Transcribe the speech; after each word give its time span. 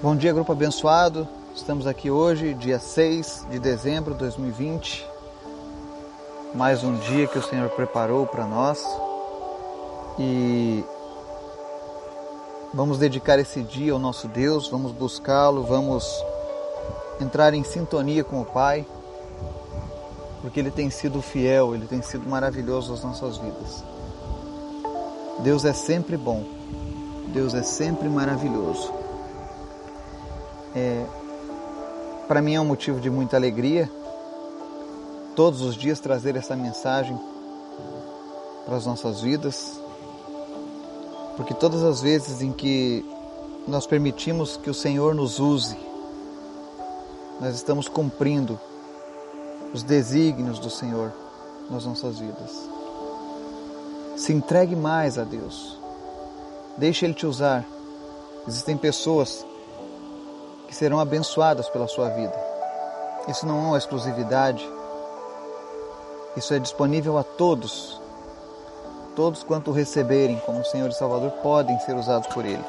Bom 0.00 0.14
dia, 0.14 0.32
grupo 0.32 0.52
abençoado. 0.52 1.26
Estamos 1.52 1.84
aqui 1.84 2.08
hoje, 2.08 2.54
dia 2.54 2.78
6 2.78 3.48
de 3.50 3.58
dezembro 3.58 4.12
de 4.12 4.20
2020. 4.20 5.04
Mais 6.54 6.84
um 6.84 6.94
dia 6.98 7.26
que 7.26 7.36
o 7.36 7.42
Senhor 7.42 7.68
preparou 7.70 8.24
para 8.24 8.46
nós. 8.46 8.80
E 10.16 10.84
vamos 12.72 12.96
dedicar 12.98 13.40
esse 13.40 13.60
dia 13.60 13.92
ao 13.92 13.98
nosso 13.98 14.28
Deus, 14.28 14.68
vamos 14.68 14.92
buscá-lo, 14.92 15.64
vamos 15.64 16.08
entrar 17.20 17.52
em 17.52 17.64
sintonia 17.64 18.22
com 18.22 18.40
o 18.40 18.44
Pai, 18.44 18.86
porque 20.40 20.60
Ele 20.60 20.70
tem 20.70 20.90
sido 20.90 21.20
fiel, 21.20 21.74
Ele 21.74 21.88
tem 21.88 22.02
sido 22.02 22.24
maravilhoso 22.28 22.92
nas 22.92 23.02
nossas 23.02 23.36
vidas. 23.36 23.82
Deus 25.40 25.64
é 25.64 25.72
sempre 25.72 26.16
bom, 26.16 26.44
Deus 27.34 27.52
é 27.52 27.64
sempre 27.64 28.08
maravilhoso. 28.08 28.97
É, 30.78 31.04
para 32.28 32.40
mim 32.40 32.54
é 32.54 32.60
um 32.60 32.64
motivo 32.64 33.00
de 33.00 33.10
muita 33.10 33.36
alegria 33.36 33.90
todos 35.34 35.60
os 35.60 35.74
dias 35.74 35.98
trazer 35.98 36.36
essa 36.36 36.54
mensagem 36.54 37.18
para 38.64 38.76
as 38.76 38.86
nossas 38.86 39.20
vidas, 39.20 39.80
porque 41.36 41.52
todas 41.52 41.82
as 41.82 42.00
vezes 42.00 42.42
em 42.42 42.52
que 42.52 43.04
nós 43.66 43.88
permitimos 43.88 44.56
que 44.56 44.70
o 44.70 44.74
Senhor 44.74 45.16
nos 45.16 45.40
use, 45.40 45.76
nós 47.40 47.56
estamos 47.56 47.88
cumprindo 47.88 48.58
os 49.74 49.82
desígnios 49.82 50.60
do 50.60 50.70
Senhor 50.70 51.12
nas 51.68 51.84
nossas 51.84 52.20
vidas. 52.20 52.68
Se 54.16 54.32
entregue 54.32 54.76
mais 54.76 55.18
a 55.18 55.24
Deus. 55.24 55.76
Deixe 56.76 57.04
Ele 57.04 57.14
te 57.14 57.26
usar. 57.26 57.64
Existem 58.46 58.76
pessoas 58.76 59.44
que 60.68 60.74
serão 60.74 61.00
abençoadas 61.00 61.68
pela 61.68 61.88
sua 61.88 62.10
vida. 62.10 62.34
Isso 63.26 63.46
não 63.46 63.58
é 63.58 63.66
uma 63.68 63.78
exclusividade. 63.78 64.64
Isso 66.36 66.54
é 66.54 66.58
disponível 66.58 67.18
a 67.18 67.24
todos. 67.24 68.00
Todos 69.16 69.42
quanto 69.42 69.72
receberem 69.72 70.38
como 70.46 70.64
Senhor 70.64 70.88
e 70.88 70.94
Salvador 70.94 71.32
podem 71.42 71.78
ser 71.80 71.94
usados 71.94 72.28
por 72.28 72.44
Ele. 72.44 72.64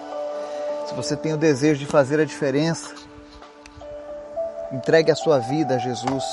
Se 0.87 0.95
você 0.95 1.15
tem 1.15 1.33
o 1.33 1.37
desejo 1.37 1.79
de 1.79 1.85
fazer 1.85 2.19
a 2.19 2.25
diferença, 2.25 2.95
entregue 4.71 5.11
a 5.11 5.15
sua 5.15 5.37
vida 5.37 5.75
a 5.75 5.77
Jesus 5.77 6.23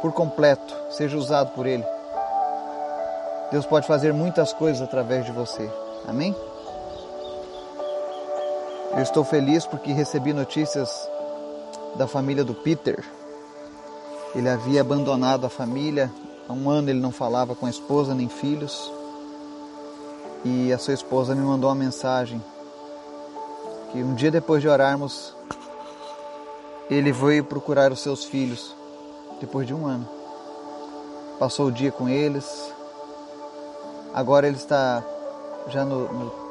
por 0.00 0.12
completo, 0.12 0.74
seja 0.90 1.18
usado 1.18 1.50
por 1.50 1.66
Ele. 1.66 1.84
Deus 3.50 3.66
pode 3.66 3.86
fazer 3.86 4.12
muitas 4.14 4.52
coisas 4.52 4.80
através 4.80 5.26
de 5.26 5.32
você. 5.32 5.70
Amém? 6.06 6.34
Eu 8.92 9.02
estou 9.02 9.24
feliz 9.24 9.64
porque 9.66 9.92
recebi 9.92 10.32
notícias 10.32 10.90
da 11.96 12.06
família 12.06 12.44
do 12.44 12.54
Peter. 12.54 13.04
Ele 14.34 14.48
havia 14.48 14.80
abandonado 14.80 15.44
a 15.46 15.48
família, 15.48 16.10
há 16.48 16.52
um 16.52 16.68
ano 16.68 16.90
ele 16.90 17.00
não 17.00 17.12
falava 17.12 17.54
com 17.54 17.66
a 17.66 17.70
esposa 17.70 18.14
nem 18.14 18.28
filhos. 18.28 18.90
E 20.44 20.72
a 20.72 20.78
sua 20.78 20.94
esposa 20.94 21.34
me 21.34 21.42
mandou 21.42 21.68
uma 21.68 21.76
mensagem 21.76 22.42
que 23.92 24.02
um 24.02 24.14
dia 24.14 24.30
depois 24.30 24.60
de 24.60 24.68
orarmos, 24.68 25.34
ele 26.90 27.10
veio 27.12 27.44
procurar 27.44 27.90
os 27.90 28.00
seus 28.00 28.24
filhos 28.24 28.74
depois 29.40 29.66
de 29.66 29.74
um 29.74 29.86
ano. 29.86 30.08
Passou 31.38 31.66
o 31.66 31.72
dia 31.72 31.90
com 31.90 32.08
eles, 32.08 32.72
Agora 34.18 34.46
ele 34.46 34.56
está 34.56 35.04
já 35.68 35.84
no, 35.84 36.12
no 36.12 36.47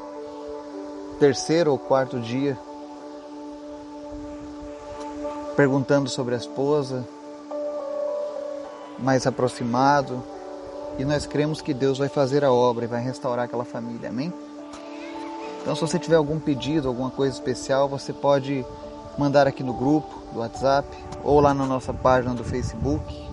terceiro 1.19 1.71
ou 1.71 1.77
quarto 1.77 2.19
dia 2.19 2.57
perguntando 5.55 6.07
sobre 6.07 6.35
a 6.35 6.37
esposa, 6.37 7.03
mais 8.99 9.25
aproximado, 9.25 10.21
e 10.99 11.05
nós 11.05 11.25
cremos 11.25 11.61
que 11.61 11.73
Deus 11.73 11.97
vai 11.97 12.09
fazer 12.09 12.45
a 12.45 12.51
obra 12.51 12.85
e 12.85 12.87
vai 12.87 13.01
restaurar 13.01 13.45
aquela 13.45 13.65
família, 13.65 14.09
amém? 14.09 14.31
Então, 15.59 15.73
se 15.73 15.81
você 15.81 15.97
tiver 15.97 16.15
algum 16.15 16.39
pedido, 16.39 16.87
alguma 16.87 17.09
coisa 17.09 17.33
especial, 17.33 17.89
você 17.89 18.13
pode 18.13 18.63
mandar 19.17 19.47
aqui 19.47 19.63
no 19.63 19.73
grupo 19.73 20.21
do 20.31 20.37
WhatsApp 20.39 20.87
ou 21.23 21.39
lá 21.39 21.55
na 21.55 21.65
nossa 21.65 21.91
página 21.91 22.35
do 22.35 22.43
Facebook 22.43 23.27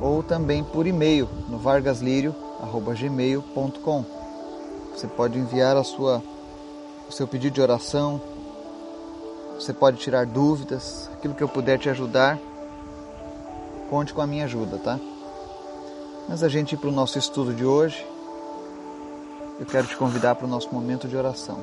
ou 0.00 0.22
também 0.22 0.64
por 0.64 0.86
e-mail 0.86 1.28
no 1.48 1.58
vargaslírio@gmail.com. 1.58 4.04
Você 4.96 5.06
pode 5.06 5.38
enviar 5.38 5.76
a 5.76 5.84
sua 5.84 6.22
seu 7.12 7.26
pedido 7.26 7.54
de 7.54 7.60
oração. 7.60 8.20
Você 9.54 9.72
pode 9.72 9.98
tirar 9.98 10.26
dúvidas, 10.26 11.08
aquilo 11.12 11.34
que 11.34 11.42
eu 11.42 11.48
puder 11.48 11.78
te 11.78 11.88
ajudar. 11.88 12.38
Conte 13.88 14.12
com 14.12 14.20
a 14.20 14.26
minha 14.26 14.44
ajuda, 14.44 14.78
tá? 14.78 14.98
Mas 16.28 16.42
a 16.42 16.48
gente 16.48 16.72
ir 16.74 16.78
para 16.78 16.88
o 16.88 16.92
nosso 16.92 17.18
estudo 17.18 17.52
de 17.52 17.64
hoje, 17.64 18.06
eu 19.60 19.66
quero 19.66 19.86
te 19.86 19.96
convidar 19.96 20.34
para 20.34 20.46
o 20.46 20.48
nosso 20.48 20.72
momento 20.72 21.06
de 21.06 21.16
oração. 21.16 21.58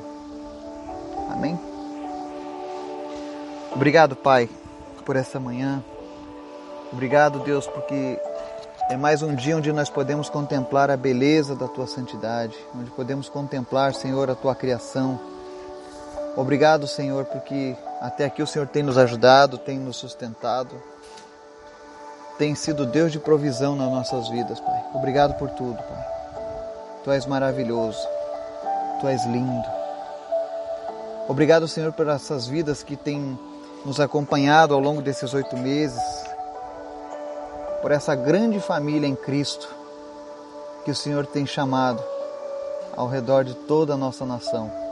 Amém? 1.29 1.59
Obrigado, 3.73 4.15
Pai, 4.15 4.49
por 5.05 5.15
essa 5.15 5.39
manhã. 5.39 5.83
Obrigado, 6.91 7.39
Deus, 7.39 7.67
porque 7.67 8.19
é 8.89 8.97
mais 8.97 9.21
um 9.21 9.35
dia 9.35 9.55
onde 9.55 9.71
nós 9.71 9.89
podemos 9.89 10.29
contemplar 10.29 10.89
a 10.89 10.97
beleza 10.97 11.55
da 11.55 11.67
tua 11.67 11.85
santidade, 11.85 12.55
onde 12.75 12.89
podemos 12.91 13.29
contemplar, 13.29 13.93
Senhor, 13.93 14.29
a 14.29 14.35
tua 14.35 14.55
criação. 14.55 15.19
Obrigado, 16.39 16.87
Senhor, 16.87 17.25
porque 17.25 17.75
até 17.99 18.23
aqui 18.23 18.41
o 18.41 18.47
Senhor 18.47 18.65
tem 18.65 18.81
nos 18.81 18.97
ajudado, 18.97 19.57
tem 19.57 19.77
nos 19.77 19.97
sustentado, 19.97 20.73
tem 22.37 22.55
sido 22.55 22.85
Deus 22.85 23.11
de 23.11 23.19
provisão 23.19 23.75
nas 23.75 23.91
nossas 23.91 24.29
vidas, 24.29 24.57
Pai. 24.57 24.85
Obrigado 24.93 25.33
por 25.33 25.49
tudo, 25.49 25.75
Pai. 25.75 26.07
Tu 27.03 27.11
és 27.11 27.25
maravilhoso, 27.25 27.99
tu 29.01 29.07
és 29.09 29.25
lindo. 29.25 29.67
Obrigado, 31.27 31.67
Senhor, 31.67 31.91
por 31.91 32.07
essas 32.07 32.47
vidas 32.47 32.83
que 32.83 32.95
têm 32.95 33.37
nos 33.85 33.99
acompanhado 33.99 34.73
ao 34.73 34.79
longo 34.79 35.01
desses 35.01 35.33
oito 35.33 35.57
meses, 35.57 36.01
por 37.81 37.91
essa 37.91 38.15
grande 38.15 38.61
família 38.61 39.07
em 39.07 39.15
Cristo 39.15 39.67
que 40.85 40.91
o 40.91 40.95
Senhor 40.95 41.25
tem 41.25 41.45
chamado 41.45 42.01
ao 42.95 43.09
redor 43.09 43.43
de 43.43 43.55
toda 43.55 43.95
a 43.95 43.97
nossa 43.97 44.25
nação. 44.25 44.88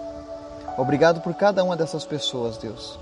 Obrigado 0.77 1.21
por 1.21 1.33
cada 1.33 1.63
uma 1.63 1.75
dessas 1.75 2.05
pessoas, 2.05 2.57
Deus, 2.57 2.99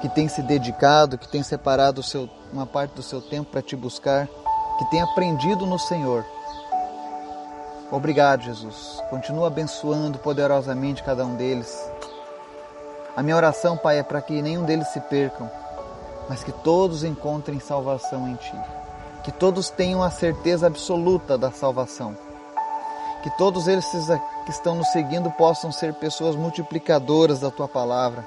que 0.00 0.08
tem 0.08 0.28
se 0.28 0.42
dedicado, 0.42 1.18
que 1.18 1.28
tem 1.28 1.42
separado 1.42 2.02
seu, 2.02 2.28
uma 2.52 2.66
parte 2.66 2.92
do 2.94 3.02
seu 3.02 3.20
tempo 3.20 3.50
para 3.50 3.62
te 3.62 3.74
buscar, 3.74 4.28
que 4.78 4.84
tem 4.90 5.02
aprendido 5.02 5.66
no 5.66 5.78
Senhor. 5.78 6.24
Obrigado, 7.90 8.42
Jesus. 8.42 9.02
Continua 9.10 9.48
abençoando 9.48 10.18
poderosamente 10.18 11.02
cada 11.02 11.26
um 11.26 11.34
deles. 11.34 11.78
A 13.16 13.22
minha 13.22 13.36
oração, 13.36 13.76
Pai, 13.76 13.98
é 13.98 14.02
para 14.02 14.22
que 14.22 14.40
nenhum 14.40 14.64
deles 14.64 14.88
se 14.88 15.00
percam 15.00 15.50
mas 16.28 16.42
que 16.42 16.52
todos 16.52 17.04
encontrem 17.04 17.60
salvação 17.60 18.28
em 18.28 18.34
Ti. 18.36 18.56
Que 19.22 19.30
todos 19.30 19.70
tenham 19.70 20.02
a 20.02 20.10
certeza 20.10 20.66
absoluta 20.66 21.38
da 21.38 21.50
salvação. 21.50 22.16
Que 23.22 23.30
todos 23.36 23.68
eles 23.68 23.84
que 24.44 24.50
estão 24.50 24.74
nos 24.74 24.88
seguindo 24.88 25.30
possam 25.32 25.70
ser 25.70 25.94
pessoas 25.94 26.36
multiplicadoras 26.36 27.40
da 27.40 27.50
Tua 27.50 27.68
palavra. 27.68 28.26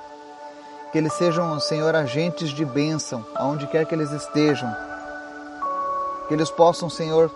Que 0.91 0.97
eles 0.97 1.13
sejam, 1.13 1.59
Senhor, 1.59 1.95
agentes 1.95 2.49
de 2.49 2.63
bênção, 2.63 3.25
aonde 3.35 3.67
quer 3.67 3.85
que 3.85 3.93
eles 3.93 4.11
estejam. 4.11 4.73
Que 6.27 6.33
eles 6.33 6.49
possam, 6.49 6.89
Senhor, 6.89 7.29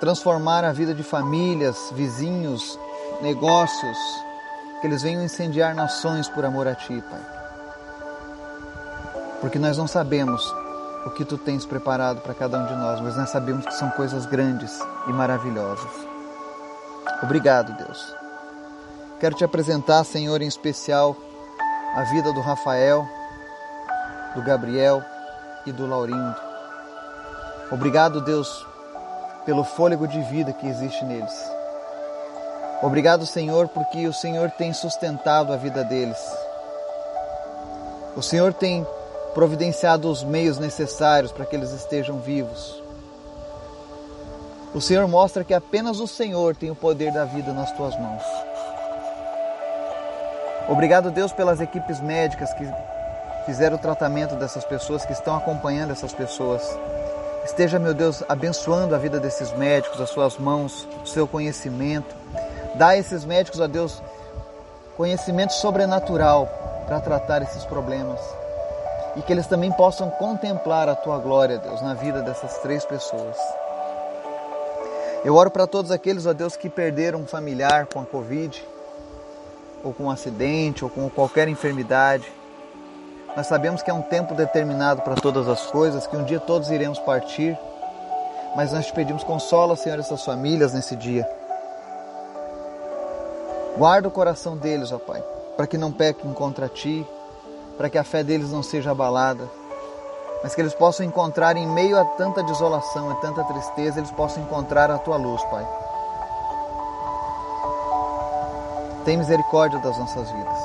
transformar 0.00 0.64
a 0.64 0.72
vida 0.72 0.94
de 0.94 1.02
famílias, 1.02 1.90
vizinhos, 1.92 2.78
negócios. 3.20 3.98
Que 4.80 4.86
eles 4.86 5.02
venham 5.02 5.22
incendiar 5.22 5.74
nações 5.74 6.28
por 6.28 6.44
amor 6.44 6.66
a 6.66 6.74
Ti, 6.74 7.02
Pai 7.08 7.42
porque 9.42 9.58
nós 9.58 9.76
não 9.76 9.88
sabemos 9.88 10.54
o 11.04 11.10
que 11.10 11.24
tu 11.24 11.36
tens 11.36 11.66
preparado 11.66 12.20
para 12.20 12.32
cada 12.32 12.60
um 12.60 12.64
de 12.64 12.76
nós, 12.76 13.00
mas 13.00 13.16
nós 13.16 13.28
sabemos 13.28 13.66
que 13.66 13.74
são 13.74 13.90
coisas 13.90 14.24
grandes 14.24 14.80
e 15.08 15.12
maravilhosas. 15.12 16.11
Obrigado, 17.22 17.72
Deus. 17.74 18.14
Quero 19.20 19.36
te 19.36 19.44
apresentar, 19.44 20.02
Senhor, 20.04 20.42
em 20.42 20.48
especial 20.48 21.16
a 21.94 22.02
vida 22.02 22.32
do 22.32 22.40
Rafael, 22.40 23.06
do 24.34 24.42
Gabriel 24.42 25.02
e 25.64 25.72
do 25.72 25.86
Laurindo. 25.86 26.36
Obrigado, 27.70 28.20
Deus, 28.20 28.66
pelo 29.44 29.64
fôlego 29.64 30.08
de 30.08 30.20
vida 30.22 30.52
que 30.52 30.66
existe 30.66 31.04
neles. 31.04 31.32
Obrigado, 32.82 33.24
Senhor, 33.24 33.68
porque 33.68 34.08
o 34.08 34.12
Senhor 34.12 34.50
tem 34.50 34.72
sustentado 34.72 35.52
a 35.52 35.56
vida 35.56 35.84
deles. 35.84 36.18
O 38.16 38.22
Senhor 38.22 38.52
tem 38.52 38.86
providenciado 39.34 40.10
os 40.10 40.24
meios 40.24 40.58
necessários 40.58 41.30
para 41.30 41.46
que 41.46 41.54
eles 41.54 41.70
estejam 41.70 42.18
vivos. 42.18 42.81
O 44.74 44.80
Senhor 44.80 45.06
mostra 45.06 45.44
que 45.44 45.52
apenas 45.52 46.00
o 46.00 46.06
Senhor 46.06 46.56
tem 46.56 46.70
o 46.70 46.74
poder 46.74 47.12
da 47.12 47.26
vida 47.26 47.52
nas 47.52 47.70
tuas 47.72 47.94
mãos. 47.98 48.22
Obrigado, 50.66 51.10
Deus, 51.10 51.30
pelas 51.30 51.60
equipes 51.60 52.00
médicas 52.00 52.54
que 52.54 52.66
fizeram 53.44 53.76
o 53.76 53.78
tratamento 53.78 54.34
dessas 54.36 54.64
pessoas, 54.64 55.04
que 55.04 55.12
estão 55.12 55.36
acompanhando 55.36 55.90
essas 55.90 56.14
pessoas. 56.14 56.62
Esteja, 57.44 57.78
meu 57.78 57.92
Deus, 57.92 58.24
abençoando 58.26 58.94
a 58.94 58.98
vida 58.98 59.20
desses 59.20 59.52
médicos, 59.52 60.00
as 60.00 60.08
suas 60.08 60.38
mãos, 60.38 60.88
o 61.02 61.06
seu 61.06 61.28
conhecimento. 61.28 62.14
Dá 62.76 62.88
a 62.88 62.96
esses 62.96 63.26
médicos, 63.26 63.60
ó 63.60 63.66
Deus, 63.66 64.02
conhecimento 64.96 65.52
sobrenatural 65.52 66.48
para 66.86 66.98
tratar 67.00 67.42
esses 67.42 67.64
problemas. 67.66 68.20
E 69.16 69.20
que 69.20 69.32
eles 69.32 69.46
também 69.46 69.70
possam 69.72 70.08
contemplar 70.08 70.88
a 70.88 70.94
tua 70.94 71.18
glória, 71.18 71.58
Deus, 71.58 71.82
na 71.82 71.92
vida 71.92 72.22
dessas 72.22 72.56
três 72.58 72.86
pessoas. 72.86 73.36
Eu 75.24 75.36
oro 75.36 75.52
para 75.52 75.68
todos 75.68 75.92
aqueles, 75.92 76.26
ó 76.26 76.32
Deus, 76.32 76.56
que 76.56 76.68
perderam 76.68 77.20
um 77.20 77.26
familiar 77.26 77.86
com 77.86 78.00
a 78.00 78.04
Covid, 78.04 78.66
ou 79.84 79.94
com 79.94 80.04
um 80.04 80.10
acidente, 80.10 80.82
ou 80.84 80.90
com 80.90 81.08
qualquer 81.08 81.46
enfermidade. 81.46 82.30
Nós 83.36 83.46
sabemos 83.46 83.82
que 83.82 83.90
é 83.90 83.94
um 83.94 84.02
tempo 84.02 84.34
determinado 84.34 85.02
para 85.02 85.14
todas 85.14 85.48
as 85.48 85.66
coisas, 85.66 86.08
que 86.08 86.16
um 86.16 86.24
dia 86.24 86.40
todos 86.40 86.70
iremos 86.70 86.98
partir, 86.98 87.56
mas 88.56 88.72
nós 88.72 88.86
te 88.86 88.92
pedimos, 88.92 89.22
consola, 89.22 89.76
Senhor, 89.76 89.98
essas 89.98 90.24
famílias 90.24 90.72
nesse 90.72 90.96
dia. 90.96 91.28
Guarda 93.78 94.08
o 94.08 94.10
coração 94.10 94.56
deles, 94.56 94.90
ó 94.90 94.98
Pai, 94.98 95.22
para 95.56 95.68
que 95.68 95.78
não 95.78 95.92
pequem 95.92 96.32
contra 96.32 96.68
ti, 96.68 97.06
para 97.78 97.88
que 97.88 97.96
a 97.96 98.04
fé 98.04 98.24
deles 98.24 98.50
não 98.50 98.62
seja 98.62 98.90
abalada, 98.90 99.48
mas 100.42 100.54
que 100.54 100.60
eles 100.60 100.74
possam 100.74 101.06
encontrar 101.06 101.56
em 101.56 101.66
meio 101.66 101.98
a 101.98 102.04
tanta 102.04 102.42
desolação 102.42 103.12
e 103.12 103.20
tanta 103.20 103.44
tristeza, 103.44 104.00
eles 104.00 104.10
possam 104.10 104.42
encontrar 104.42 104.90
a 104.90 104.98
tua 104.98 105.16
luz, 105.16 105.42
Pai. 105.44 105.66
Tem 109.04 109.16
misericórdia 109.16 109.78
das 109.78 109.96
nossas 109.98 110.30
vidas. 110.30 110.58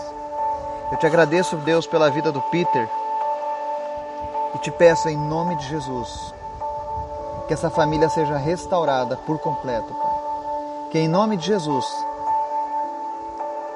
Eu 0.92 0.98
te 0.98 1.06
agradeço, 1.06 1.58
Deus, 1.58 1.86
pela 1.86 2.10
vida 2.10 2.32
do 2.32 2.42
Peter 2.44 2.90
e 4.56 4.58
te 4.60 4.72
peço 4.72 5.10
em 5.10 5.18
nome 5.18 5.56
de 5.56 5.68
Jesus 5.68 6.34
que 7.48 7.54
essa 7.54 7.70
família 7.70 8.10
seja 8.10 8.36
restaurada 8.36 9.16
por 9.18 9.40
completo, 9.40 9.94
Pai. 9.94 10.18
Que 10.92 11.00
em 11.00 11.08
nome 11.08 11.38
de 11.38 11.48
Jesus 11.48 11.86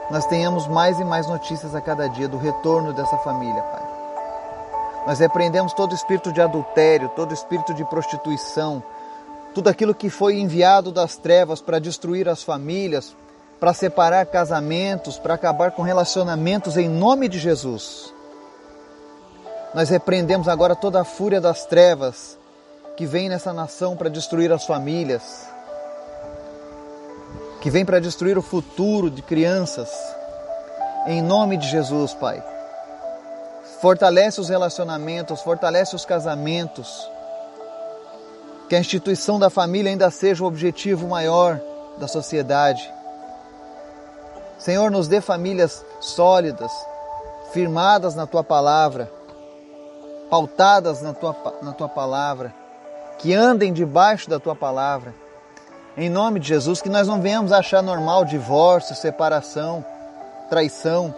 nós 0.10 0.26
tenhamos 0.26 0.68
mais 0.68 1.00
e 1.00 1.06
mais 1.06 1.28
notícias 1.28 1.74
a 1.74 1.80
cada 1.80 2.10
dia 2.10 2.28
do 2.28 2.38
retorno 2.38 2.92
dessa 2.92 3.18
família, 3.20 3.62
Pai. 3.64 3.91
Nós 5.06 5.20
repreendemos 5.20 5.74
todo 5.74 5.96
espírito 5.96 6.32
de 6.32 6.42
adultério, 6.42 7.10
todo 7.10 7.34
espírito 7.34 7.74
de 7.74 7.84
prostituição, 7.86 8.84
tudo 9.54 9.70
aquilo 9.70 9.96
que 9.96 10.10
foi 10.10 10.40
enviado 10.40 10.92
das 10.92 11.18
trevas 11.18 11.62
para 11.62 11.80
destruir 11.80 12.30
as 12.30 12.44
famílias, 12.44 13.16
para 13.60 13.74
separar 13.74 14.26
casamentos, 14.28 15.18
para 15.18 15.34
acabar 15.34 15.72
com 15.72 15.82
relacionamentos 15.82 16.78
em 16.78 16.88
nome 16.88 17.28
de 17.28 17.40
Jesus. 17.40 18.14
Nós 19.74 19.90
repreendemos 19.90 20.48
agora 20.48 20.76
toda 20.76 21.02
a 21.02 21.06
fúria 21.06 21.42
das 21.42 21.66
trevas 21.66 22.38
que 22.96 23.06
vem 23.06 23.30
nessa 23.30 23.54
nação 23.54 23.96
para 23.96 24.10
destruir 24.10 24.52
as 24.52 24.66
famílias, 24.66 25.48
que 27.62 27.70
vem 27.70 27.86
para 27.86 28.00
destruir 28.00 28.38
o 28.38 28.42
futuro 28.42 29.10
de 29.10 29.22
crianças. 29.22 29.90
Em 31.08 31.22
nome 31.22 31.58
de 31.58 31.68
Jesus, 31.68 32.14
Pai. 32.14 32.44
Fortalece 33.82 34.40
os 34.40 34.50
relacionamentos, 34.50 35.42
fortalece 35.42 35.96
os 35.96 36.06
casamentos. 36.06 37.10
Que 38.70 38.76
a 38.76 38.80
instituição 38.80 39.40
da 39.40 39.50
família 39.50 39.92
ainda 39.92 40.10
seja 40.12 40.44
o 40.44 40.48
objetivo 40.48 41.08
maior 41.08 41.60
da 41.98 42.08
sociedade. 42.08 42.90
Senhor, 44.58 44.92
nos 44.92 45.08
dê 45.08 45.20
famílias 45.20 45.84
sólidas, 46.00 46.72
firmadas 47.52 48.16
na 48.16 48.28
tua 48.28 48.44
palavra, 48.44 49.12
pautadas 50.30 51.02
na 51.02 51.14
tua, 51.14 51.36
na 51.62 51.74
tua 51.74 51.90
palavra, 51.90 52.54
que 53.18 53.34
andem 53.34 53.74
debaixo 53.74 54.30
da 54.30 54.40
tua 54.40 54.56
palavra 54.56 55.14
em 55.98 56.10
nome 56.10 56.40
de 56.40 56.48
Jesus, 56.48 56.82
que 56.82 56.90
nós 56.90 57.08
não 57.08 57.22
venhamos 57.22 57.52
achar 57.52 57.84
normal 57.84 58.24
divórcio, 58.24 58.96
separação, 58.96 59.84
traição, 60.50 61.14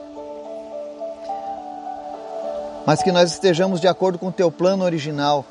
mas 2.86 3.02
que 3.02 3.12
nós 3.12 3.32
estejamos 3.32 3.80
de 3.80 3.88
acordo 3.88 4.18
com 4.18 4.28
o 4.28 4.32
teu 4.32 4.52
plano 4.52 4.84
original, 4.84 5.46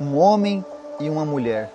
um 0.00 0.16
homem 0.16 0.64
e 0.98 1.08
uma 1.08 1.24
mulher. 1.24 1.70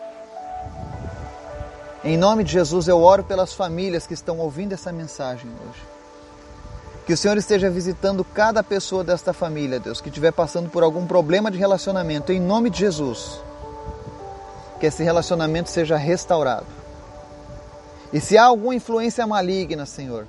Em 2.03 2.17
nome 2.17 2.43
de 2.43 2.51
Jesus, 2.51 2.87
eu 2.87 3.01
oro 3.01 3.23
pelas 3.23 3.53
famílias 3.53 4.05
que 4.05 4.13
estão 4.13 4.39
ouvindo 4.39 4.73
essa 4.73 4.91
mensagem 4.91 5.49
hoje. 5.49 5.81
Que 7.05 7.13
o 7.13 7.17
Senhor 7.17 7.37
esteja 7.37 7.69
visitando 7.69 8.23
cada 8.23 8.63
pessoa 8.63 9.03
desta 9.03 9.33
família, 9.33 9.79
Deus, 9.79 10.01
que 10.01 10.09
estiver 10.09 10.31
passando 10.31 10.69
por 10.69 10.83
algum 10.83 11.05
problema 11.05 11.51
de 11.51 11.57
relacionamento, 11.57 12.31
em 12.31 12.39
nome 12.39 12.69
de 12.69 12.79
Jesus 12.79 13.39
que 14.79 14.85
esse 14.85 15.03
relacionamento 15.03 15.69
seja 15.69 15.97
restaurado. 15.97 16.65
E 18.13 18.19
se 18.19 18.37
há 18.37 18.45
alguma 18.45 18.75
influência 18.75 19.25
maligna, 19.25 19.85
Senhor, 19.85 20.27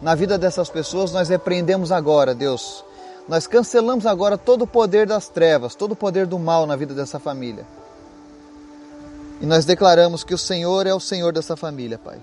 na 0.00 0.14
vida 0.14 0.38
dessas 0.38 0.68
pessoas, 0.68 1.12
nós 1.12 1.28
repreendemos 1.28 1.92
agora, 1.92 2.34
Deus. 2.34 2.84
Nós 3.30 3.46
cancelamos 3.46 4.06
agora 4.06 4.36
todo 4.36 4.62
o 4.62 4.66
poder 4.66 5.06
das 5.06 5.28
trevas, 5.28 5.76
todo 5.76 5.92
o 5.92 5.96
poder 5.96 6.26
do 6.26 6.36
mal 6.36 6.66
na 6.66 6.74
vida 6.74 6.92
dessa 6.92 7.20
família. 7.20 7.64
E 9.40 9.46
nós 9.46 9.64
declaramos 9.64 10.24
que 10.24 10.34
o 10.34 10.38
Senhor 10.38 10.84
é 10.84 10.92
o 10.92 10.98
Senhor 10.98 11.32
dessa 11.32 11.56
família, 11.56 11.96
Pai. 11.96 12.18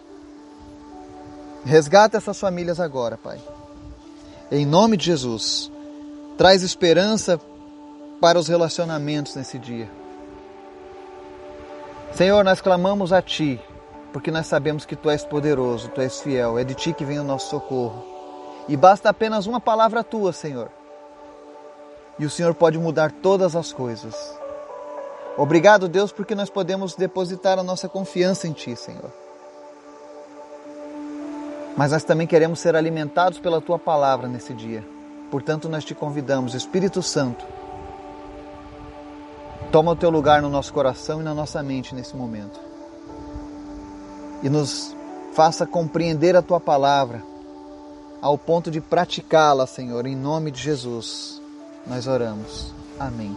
Resgata 1.63 2.17
essas 2.17 2.37
famílias 2.37 2.77
agora, 2.81 3.15
Pai. 3.15 3.39
Em 4.51 4.65
nome 4.65 4.97
de 4.97 5.05
Jesus. 5.05 5.71
Traz 6.37 6.61
esperança 6.61 7.39
para 8.19 8.37
os 8.37 8.49
relacionamentos 8.49 9.33
nesse 9.33 9.57
dia. 9.57 9.89
Senhor, 12.15 12.43
nós 12.43 12.59
clamamos 12.59 13.13
a 13.13 13.21
Ti, 13.21 13.61
porque 14.11 14.29
nós 14.29 14.45
sabemos 14.45 14.85
que 14.85 14.97
Tu 14.97 15.09
és 15.09 15.23
poderoso, 15.23 15.87
Tu 15.87 16.01
és 16.01 16.19
fiel, 16.19 16.59
é 16.59 16.65
de 16.65 16.75
Ti 16.75 16.91
que 16.91 17.05
vem 17.05 17.17
o 17.17 17.23
nosso 17.23 17.49
socorro. 17.49 18.03
E 18.67 18.75
basta 18.75 19.07
apenas 19.09 19.45
uma 19.45 19.61
palavra 19.61 20.03
Tua, 20.03 20.33
Senhor. 20.33 20.69
E 22.19 22.25
o 22.25 22.29
Senhor 22.29 22.53
pode 22.53 22.77
mudar 22.77 23.11
todas 23.11 23.55
as 23.55 23.71
coisas. 23.71 24.15
Obrigado, 25.37 25.87
Deus, 25.87 26.11
porque 26.11 26.33
nós 26.33 26.49
podemos 26.49 26.95
depositar 26.95 27.59
a 27.59 27.63
nossa 27.63 27.87
confiança 27.87 28.47
em 28.47 28.53
Ti, 28.53 28.75
Senhor. 28.75 29.11
Mas 31.75 31.91
nós 31.91 32.03
também 32.03 32.25
queremos 32.25 32.59
ser 32.59 32.75
alimentados 32.75 33.39
pela 33.39 33.61
Tua 33.61 33.77
palavra 33.77 34.27
nesse 34.27 34.53
dia. 34.53 34.83
Portanto, 35.29 35.69
nós 35.69 35.85
te 35.85 35.93
convidamos, 35.93 36.55
Espírito 36.55 37.03
Santo, 37.03 37.45
Toma 39.71 39.91
o 39.91 39.95
teu 39.95 40.09
lugar 40.09 40.41
no 40.41 40.49
nosso 40.49 40.73
coração 40.73 41.19
e 41.19 41.23
na 41.23 41.33
nossa 41.33 41.61
mente 41.61 41.93
nesse 41.93 42.15
momento. 42.15 42.59
E 44.41 44.49
nos 44.49 44.95
faça 45.33 45.65
compreender 45.65 46.35
a 46.35 46.41
tua 46.41 46.59
palavra 46.59 47.21
ao 48.21 48.37
ponto 48.37 48.71
de 48.71 48.79
praticá-la, 48.79 49.67
Senhor, 49.67 50.05
em 50.07 50.15
nome 50.15 50.51
de 50.51 50.61
Jesus. 50.61 51.36
Nós 51.87 52.05
oramos. 52.05 52.73
Amém 52.99 53.35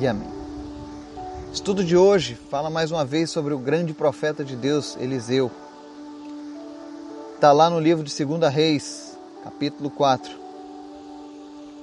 e 0.00 0.06
amém. 0.06 0.30
Estudo 1.52 1.84
de 1.84 1.94
hoje 1.96 2.34
fala 2.50 2.70
mais 2.70 2.90
uma 2.90 3.04
vez 3.04 3.30
sobre 3.30 3.52
o 3.52 3.58
grande 3.58 3.92
profeta 3.92 4.42
de 4.42 4.56
Deus, 4.56 4.96
Eliseu. 4.98 5.50
Está 7.34 7.52
lá 7.52 7.68
no 7.68 7.78
livro 7.78 8.02
de 8.02 8.24
2 8.24 8.52
Reis, 8.52 9.18
capítulo 9.44 9.90
4, 9.90 10.32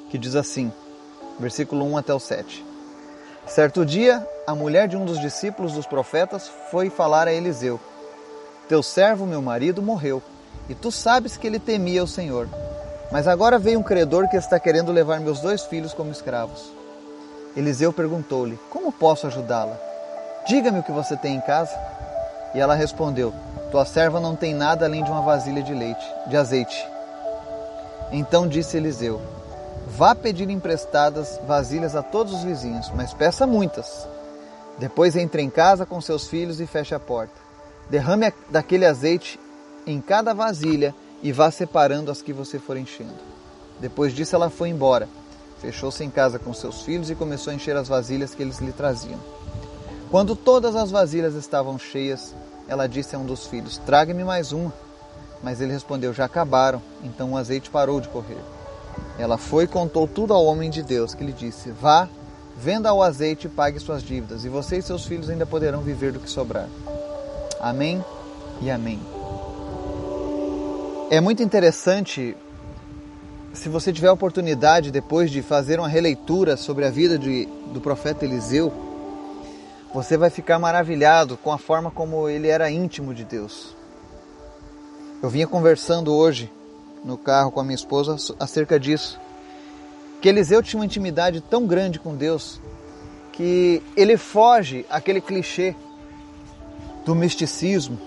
que 0.09 0.17
diz 0.17 0.35
assim, 0.35 0.71
versículo 1.39 1.85
1 1.85 1.97
até 1.97 2.13
o 2.13 2.19
7. 2.19 2.65
Certo 3.45 3.85
dia, 3.85 4.27
a 4.47 4.55
mulher 4.55 4.87
de 4.87 4.97
um 4.97 5.05
dos 5.05 5.19
discípulos 5.19 5.73
dos 5.73 5.85
profetas 5.85 6.51
foi 6.71 6.89
falar 6.89 7.27
a 7.27 7.33
Eliseu: 7.33 7.79
Teu 8.67 8.81
servo, 8.81 9.27
meu 9.27 9.43
marido, 9.43 9.79
morreu, 9.79 10.23
e 10.67 10.73
tu 10.73 10.91
sabes 10.91 11.37
que 11.37 11.45
ele 11.45 11.59
temia 11.59 12.03
o 12.03 12.07
Senhor. 12.07 12.49
Mas 13.13 13.27
agora 13.27 13.59
veio 13.59 13.77
um 13.77 13.83
credor 13.83 14.27
que 14.27 14.35
está 14.35 14.59
querendo 14.59 14.91
levar 14.91 15.19
meus 15.19 15.39
dois 15.39 15.63
filhos 15.65 15.93
como 15.93 16.11
escravos. 16.11 16.73
Eliseu 17.55 17.93
perguntou-lhe: 17.93 18.59
Como 18.71 18.91
posso 18.91 19.27
ajudá-la? 19.27 19.77
Diga-me 20.47 20.79
o 20.79 20.83
que 20.83 20.91
você 20.91 21.15
tem 21.15 21.35
em 21.35 21.41
casa. 21.41 21.77
E 22.55 22.59
ela 22.59 22.73
respondeu: 22.73 23.31
Tua 23.69 23.85
serva 23.85 24.19
não 24.19 24.35
tem 24.35 24.55
nada 24.55 24.85
além 24.85 25.03
de 25.03 25.11
uma 25.11 25.21
vasilha 25.21 25.61
de 25.61 25.75
leite, 25.75 26.03
de 26.25 26.35
azeite. 26.35 26.87
Então 28.11 28.47
disse 28.47 28.77
Eliseu: 28.77 29.21
Vá 29.89 30.15
pedir 30.15 30.49
emprestadas 30.49 31.39
vasilhas 31.45 31.95
a 31.95 32.01
todos 32.01 32.33
os 32.33 32.43
vizinhos, 32.43 32.91
mas 32.95 33.13
peça 33.13 33.45
muitas. 33.45 34.07
Depois 34.79 35.15
entre 35.15 35.43
em 35.43 35.51
casa 35.51 35.85
com 35.85 36.01
seus 36.01 36.25
filhos 36.27 36.59
e 36.59 36.65
feche 36.65 36.95
a 36.95 36.99
porta. 36.99 37.35
Derrame 37.91 38.33
daquele 38.49 38.87
azeite 38.87 39.39
em 39.85 40.01
cada 40.01 40.33
vasilha 40.33 40.95
e 41.23 41.31
vá 41.31 41.49
separando 41.49 42.11
as 42.11 42.21
que 42.21 42.33
você 42.33 42.59
for 42.59 42.77
enchendo. 42.77 43.13
Depois 43.79 44.13
disso 44.13 44.35
ela 44.35 44.49
foi 44.49 44.69
embora, 44.69 45.07
fechou-se 45.59 46.03
em 46.03 46.09
casa 46.09 46.37
com 46.37 46.53
seus 46.53 46.81
filhos 46.81 47.09
e 47.09 47.15
começou 47.15 47.51
a 47.51 47.55
encher 47.55 47.75
as 47.75 47.87
vasilhas 47.87 48.35
que 48.35 48.43
eles 48.43 48.59
lhe 48.59 48.73
traziam. 48.73 49.19
Quando 50.11 50.35
todas 50.35 50.75
as 50.75 50.91
vasilhas 50.91 51.33
estavam 51.33 51.79
cheias, 51.79 52.35
ela 52.67 52.87
disse 52.87 53.15
a 53.15 53.19
um 53.19 53.25
dos 53.25 53.47
filhos: 53.47 53.79
Traga-me 53.79 54.23
mais 54.23 54.51
uma. 54.51 54.71
Mas 55.41 55.59
ele 55.59 55.71
respondeu: 55.71 56.13
Já 56.13 56.25
acabaram. 56.25 56.81
Então 57.03 57.31
o 57.31 57.37
azeite 57.37 57.69
parou 57.69 57.99
de 57.99 58.09
correr. 58.09 58.37
Ela 59.17 59.37
foi 59.37 59.63
e 59.63 59.67
contou 59.67 60.07
tudo 60.07 60.33
ao 60.33 60.45
homem 60.45 60.69
de 60.69 60.83
Deus, 60.83 61.15
que 61.15 61.23
lhe 61.23 61.33
disse: 61.33 61.71
Vá, 61.71 62.07
venda 62.55 62.93
o 62.93 63.01
azeite 63.01 63.47
e 63.47 63.49
pague 63.49 63.79
suas 63.79 64.03
dívidas, 64.03 64.45
e 64.45 64.49
você 64.49 64.77
e 64.77 64.81
seus 64.81 65.05
filhos 65.05 65.29
ainda 65.29 65.45
poderão 65.45 65.81
viver 65.81 66.11
do 66.11 66.19
que 66.19 66.29
sobrar. 66.29 66.67
Amém 67.59 68.03
e 68.61 68.69
amém. 68.69 68.99
É 71.09 71.21
muito 71.21 71.43
interessante, 71.43 72.35
se 73.53 73.69
você 73.69 73.93
tiver 73.93 74.07
a 74.07 74.13
oportunidade 74.13 74.89
depois 74.89 75.29
de 75.29 75.41
fazer 75.41 75.79
uma 75.79 75.87
releitura 75.87 76.57
sobre 76.57 76.85
a 76.85 76.89
vida 76.89 77.19
de, 77.19 77.45
do 77.71 77.79
profeta 77.79 78.25
Eliseu, 78.25 78.73
você 79.93 80.17
vai 80.17 80.29
ficar 80.29 80.57
maravilhado 80.57 81.37
com 81.37 81.51
a 81.51 81.57
forma 81.57 81.91
como 81.91 82.27
ele 82.27 82.47
era 82.47 82.71
íntimo 82.71 83.13
de 83.13 83.23
Deus. 83.23 83.75
Eu 85.21 85.29
vinha 85.29 85.45
conversando 85.45 86.13
hoje 86.13 86.51
no 87.03 87.17
carro 87.17 87.51
com 87.51 87.59
a 87.59 87.63
minha 87.63 87.75
esposa 87.75 88.15
acerca 88.39 88.79
disso. 88.79 89.19
Que 90.19 90.29
Eliseu 90.29 90.63
tinha 90.63 90.79
uma 90.79 90.85
intimidade 90.85 91.41
tão 91.41 91.67
grande 91.67 91.99
com 91.99 92.15
Deus 92.15 92.59
que 93.33 93.83
ele 93.95 94.17
foge 94.17 94.85
aquele 94.89 95.19
clichê 95.19 95.75
do 97.05 97.13
misticismo, 97.13 97.99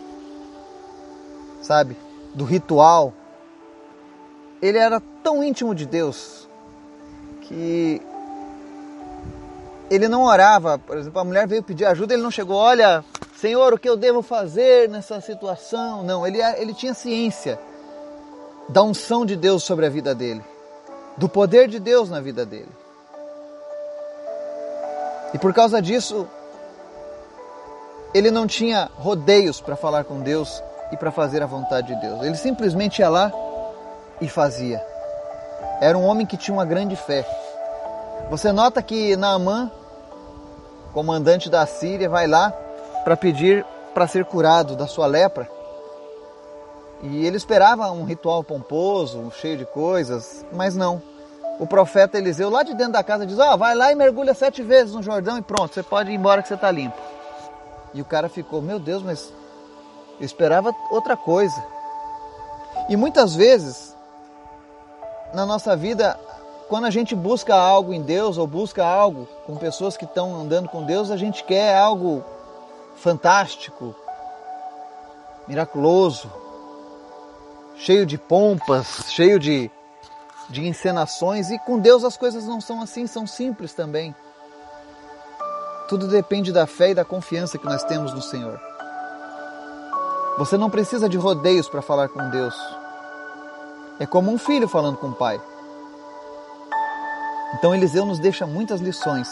sabe? 1.62 1.96
Do 2.36 2.44
ritual. 2.44 3.12
Ele 4.62 4.78
era 4.78 5.00
tão 5.24 5.42
íntimo 5.42 5.74
de 5.74 5.86
Deus 5.86 6.48
que 7.40 8.00
ele 9.90 10.08
não 10.08 10.24
orava, 10.24 10.78
por 10.78 10.96
exemplo, 10.96 11.20
a 11.20 11.24
mulher 11.24 11.46
veio 11.46 11.62
pedir 11.62 11.84
ajuda, 11.84 12.14
ele 12.14 12.22
não 12.22 12.30
chegou, 12.30 12.56
olha, 12.56 13.04
Senhor, 13.36 13.72
o 13.72 13.78
que 13.78 13.88
eu 13.88 13.96
devo 13.96 14.22
fazer 14.22 14.88
nessa 14.88 15.20
situação? 15.20 16.02
Não, 16.02 16.26
ele, 16.26 16.42
ele 16.42 16.74
tinha 16.74 16.94
ciência 16.94 17.58
da 18.68 18.82
unção 18.82 19.24
de 19.24 19.36
Deus 19.36 19.62
sobre 19.62 19.86
a 19.86 19.88
vida 19.88 20.14
dele, 20.14 20.42
do 21.16 21.28
poder 21.28 21.68
de 21.68 21.78
Deus 21.78 22.10
na 22.10 22.20
vida 22.20 22.44
dele. 22.44 22.68
E 25.32 25.38
por 25.38 25.52
causa 25.52 25.80
disso, 25.80 26.26
ele 28.14 28.30
não 28.30 28.46
tinha 28.46 28.90
rodeios 28.94 29.60
para 29.60 29.76
falar 29.76 30.04
com 30.04 30.20
Deus 30.20 30.62
e 30.92 30.96
para 30.96 31.10
fazer 31.10 31.42
a 31.42 31.46
vontade 31.46 31.94
de 31.94 32.00
Deus. 32.00 32.22
Ele 32.22 32.36
simplesmente 32.36 33.00
ia 33.00 33.08
lá 33.08 33.32
e 34.20 34.28
fazia. 34.28 34.84
Era 35.80 35.96
um 35.96 36.04
homem 36.04 36.26
que 36.26 36.36
tinha 36.36 36.54
uma 36.54 36.64
grande 36.64 36.96
fé. 36.96 37.26
Você 38.30 38.50
nota 38.52 38.82
que 38.82 39.16
Naamã, 39.16 39.70
comandante 40.92 41.50
da 41.50 41.66
Síria, 41.66 42.08
vai 42.08 42.26
lá 42.26 42.52
para 43.04 43.16
pedir 43.16 43.64
para 43.94 44.06
ser 44.06 44.24
curado 44.24 44.74
da 44.74 44.86
sua 44.86 45.06
lepra. 45.06 45.48
E 47.02 47.26
ele 47.26 47.36
esperava 47.36 47.90
um 47.90 48.04
ritual 48.04 48.42
pomposo, 48.42 49.30
cheio 49.40 49.58
de 49.58 49.66
coisas, 49.66 50.44
mas 50.52 50.74
não. 50.74 51.02
O 51.58 51.66
profeta 51.66 52.18
Eliseu, 52.18 52.50
lá 52.50 52.62
de 52.62 52.74
dentro 52.74 52.94
da 52.94 53.04
casa, 53.04 53.26
diz: 53.26 53.38
Ó, 53.38 53.54
oh, 53.54 53.56
vai 53.56 53.74
lá 53.74 53.92
e 53.92 53.94
mergulha 53.94 54.34
sete 54.34 54.62
vezes 54.62 54.94
no 54.94 55.02
Jordão 55.02 55.38
e 55.38 55.42
pronto, 55.42 55.74
você 55.74 55.82
pode 55.82 56.10
ir 56.10 56.14
embora 56.14 56.42
que 56.42 56.48
você 56.48 56.54
está 56.54 56.70
limpo. 56.70 56.96
E 57.94 58.00
o 58.00 58.04
cara 58.04 58.28
ficou: 58.28 58.60
Meu 58.60 58.78
Deus, 58.78 59.02
mas 59.02 59.32
eu 60.18 60.26
esperava 60.26 60.75
outra 60.90 61.16
coisa. 61.16 61.62
E 62.88 62.96
muitas 62.96 63.35
vezes, 63.35 63.94
na 65.35 65.44
nossa 65.44 65.76
vida, 65.76 66.18
quando 66.68 66.87
a 66.87 66.90
gente 66.90 67.14
busca 67.14 67.54
algo 67.54 67.92
em 67.92 68.02
Deus 68.02 68.38
ou 68.38 68.46
busca 68.46 68.85
algo 68.85 69.28
com 69.46 69.56
pessoas 69.56 69.96
que 69.96 70.04
estão 70.04 70.35
andando 70.35 70.68
com 70.68 70.85
Deus, 70.85 71.11
a 71.11 71.16
gente 71.16 71.44
quer 71.44 71.76
algo 71.76 72.25
fantástico, 72.96 73.94
miraculoso, 75.46 76.30
cheio 77.76 78.06
de 78.06 78.16
pompas, 78.16 79.04
cheio 79.08 79.38
de, 79.38 79.70
de 80.49 80.66
encenações, 80.66 81.50
e 81.50 81.58
com 81.58 81.78
Deus 81.78 82.04
as 82.04 82.16
coisas 82.16 82.44
não 82.44 82.61
são 82.61 82.80
assim, 82.80 83.06
são 83.06 83.26
simples 83.26 83.75
também. 83.75 84.14
Tudo 85.88 86.08
depende 86.08 86.52
da 86.52 86.66
fé 86.66 86.90
e 86.90 86.94
da 86.94 87.04
confiança 87.04 87.58
que 87.58 87.66
nós 87.66 87.85
temos 87.85 88.12
no 88.12 88.23
Senhor. 88.23 88.61
Você 90.38 90.58
não 90.58 90.68
precisa 90.68 91.08
de 91.08 91.16
rodeios 91.16 91.66
para 91.68 91.80
falar 91.80 92.08
com 92.08 92.28
Deus. 92.28 92.54
É 93.98 94.04
como 94.04 94.30
um 94.30 94.36
filho 94.36 94.68
falando 94.68 94.98
com 94.98 95.08
o 95.08 95.14
pai. 95.14 95.40
Então 97.54 97.74
Eliseu 97.74 98.04
nos 98.04 98.18
deixa 98.18 98.46
muitas 98.46 98.80
lições 98.80 99.28